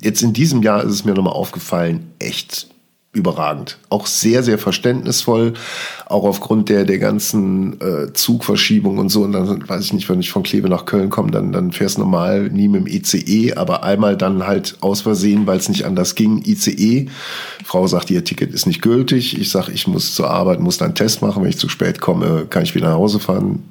[0.00, 2.68] jetzt in diesem Jahr ist es mir nochmal aufgefallen, echt
[3.14, 3.78] überragend.
[3.90, 5.52] Auch sehr, sehr verständnisvoll,
[6.06, 9.22] auch aufgrund der, der ganzen äh, Zugverschiebung und so.
[9.22, 11.98] Und dann weiß ich nicht, wenn ich von Kleve nach Köln komme, dann, dann fährst
[11.98, 16.14] normal nie mit dem ICE, aber einmal dann halt aus Versehen, weil es nicht anders
[16.14, 17.08] ging, ICE.
[17.66, 19.38] Frau sagt, ihr Ticket ist nicht gültig.
[19.38, 21.42] Ich sage, ich muss zur Arbeit, muss dann einen Test machen.
[21.42, 23.62] Wenn ich zu spät komme, kann ich wieder nach Hause fahren.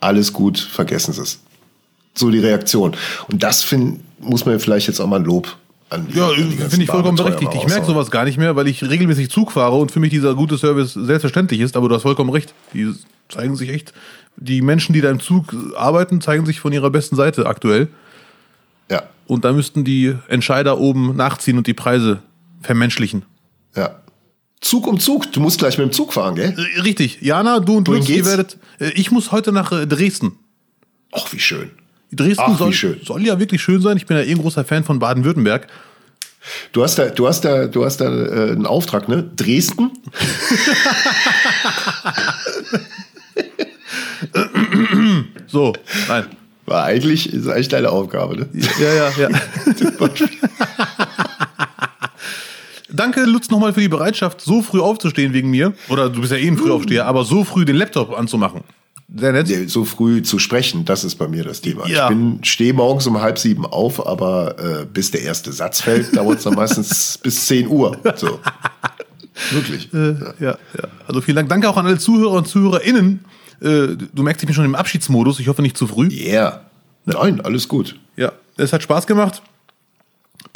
[0.00, 1.40] Alles gut, vergessen Sie es.
[2.14, 2.94] so die Reaktion.
[3.30, 5.56] Und das find, muss man vielleicht jetzt auch mal Lob
[5.90, 7.52] an die, Ja, finde ich vollkommen berechtigt.
[7.54, 10.34] Ich merke sowas gar nicht mehr, weil ich regelmäßig Zug fahre und für mich dieser
[10.34, 11.76] gute Service selbstverständlich ist.
[11.76, 12.54] Aber du hast vollkommen recht.
[12.74, 12.92] Die
[13.28, 13.92] zeigen sich echt,
[14.36, 17.88] die Menschen, die da im Zug arbeiten, zeigen sich von ihrer besten Seite aktuell.
[18.90, 22.20] Ja, Und da müssten die Entscheider oben nachziehen und die Preise
[22.62, 23.24] vermenschlichen.
[23.76, 23.96] ja.
[24.60, 25.30] Zug um Zug.
[25.32, 26.52] Du musst gleich mit dem Zug fahren, gell?
[26.76, 27.18] Äh, Richtig.
[27.22, 28.58] Jana, du und Wohin Lutz, ihr werdet.
[28.80, 30.32] äh, Ich muss heute nach äh, Dresden.
[31.12, 31.70] Ach, wie schön.
[32.12, 33.96] Dresden Ach, soll, soll ja wirklich schön sein.
[33.96, 35.68] Ich bin ja eh ein großer Fan von Baden-Württemberg.
[36.72, 39.24] Du hast da, du hast da, du hast da äh, einen Auftrag, ne?
[39.36, 39.90] Dresden?
[45.46, 45.72] So,
[46.08, 46.26] nein.
[46.66, 48.48] War eigentlich, ist eigentlich deine Aufgabe, ne?
[48.78, 49.28] Ja, ja, ja.
[52.90, 55.72] Danke, Lutz, nochmal für die Bereitschaft, so früh aufzustehen wegen mir.
[55.88, 58.64] Oder du bist ja eh ein Frühaufsteher, aber so früh den Laptop anzumachen.
[59.14, 59.70] Sehr nett.
[59.70, 61.86] So früh zu sprechen, das ist bei mir das Thema.
[61.88, 62.04] Ja.
[62.04, 66.14] Ich bin, stehe morgens um halb sieben auf, aber äh, bis der erste Satz fällt,
[66.16, 67.96] dauert es dann meistens bis 10 Uhr.
[68.16, 68.38] So.
[69.52, 69.88] Wirklich.
[69.92, 70.88] Ja, ja.
[71.06, 71.48] Also vielen Dank.
[71.48, 73.24] Danke auch an alle Zuhörer und ZuhörerInnen.
[73.60, 75.40] Äh, Du merkst, ich bin schon im Abschiedsmodus.
[75.40, 76.08] Ich hoffe nicht zu früh.
[76.08, 76.62] Yeah.
[77.06, 77.98] Nein, alles gut.
[78.16, 79.40] Ja, es hat Spaß gemacht.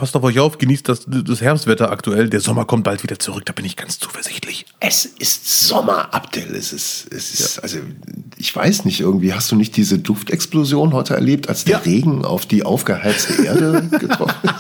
[0.03, 2.29] Passt auf euch auf, genießt das, das Herbstwetter aktuell.
[2.29, 4.67] Der Sommer kommt bald wieder zurück, da bin ich ganz zuversichtlich.
[4.81, 6.57] Es ist Sommer, Abdel.
[6.57, 7.79] Es ist, es ist, also,
[8.37, 11.83] ich weiß nicht, irgendwie hast du nicht diese Duftexplosion heute erlebt, als der Ja.
[11.85, 14.51] Regen auf die aufgeheizte Erde getroffen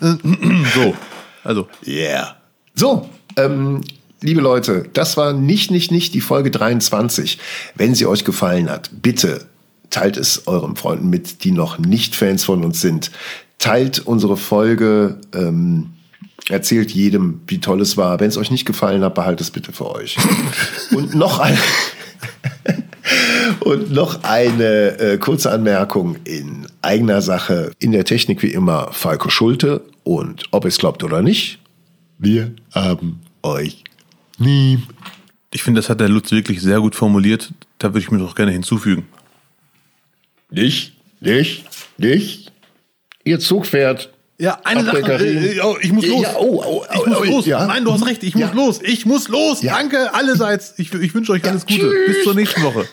[0.00, 0.20] ist?
[0.76, 0.94] So,
[1.42, 2.36] also, Yeah.
[2.76, 3.80] So, ähm,
[4.20, 7.40] liebe Leute, das war nicht, nicht, nicht die Folge 23.
[7.74, 9.48] Wenn sie euch gefallen hat, bitte
[9.90, 13.10] teilt es euren Freunden mit, die noch nicht Fans von uns sind.
[13.58, 15.90] Teilt unsere Folge, ähm,
[16.48, 18.20] erzählt jedem, wie toll es war.
[18.20, 20.16] Wenn es euch nicht gefallen hat, behaltet es bitte für euch.
[20.94, 21.58] Und noch ein,
[23.60, 27.72] und noch eine äh, kurze Anmerkung in eigener Sache.
[27.78, 29.82] In der Technik wie immer Falco Schulte.
[30.04, 31.58] Und ob es glaubt oder nicht,
[32.18, 33.84] wir haben euch
[34.38, 34.80] lieb.
[35.52, 37.52] ich finde, das hat der Lutz wirklich sehr gut formuliert.
[37.78, 39.06] Da würde ich mir doch gerne hinzufügen.
[40.50, 41.64] Nicht, nicht,
[41.98, 42.47] nicht.
[43.28, 44.10] Ihr Zug fährt.
[44.40, 45.00] Ja, eine Sache.
[45.00, 46.22] Äh, äh, oh, ich muss los.
[46.22, 47.46] Ja, oh, oh, ich muss oh, los.
[47.46, 47.66] ja.
[47.66, 48.22] Nein, du hast recht.
[48.22, 48.80] Ich muss los.
[48.82, 49.60] Ich muss los.
[49.60, 50.74] Danke allerseits.
[50.76, 51.80] Ich, ich wünsche euch alles Gute.
[51.80, 52.06] tschüss.
[52.06, 52.86] Bis zur nächsten Woche.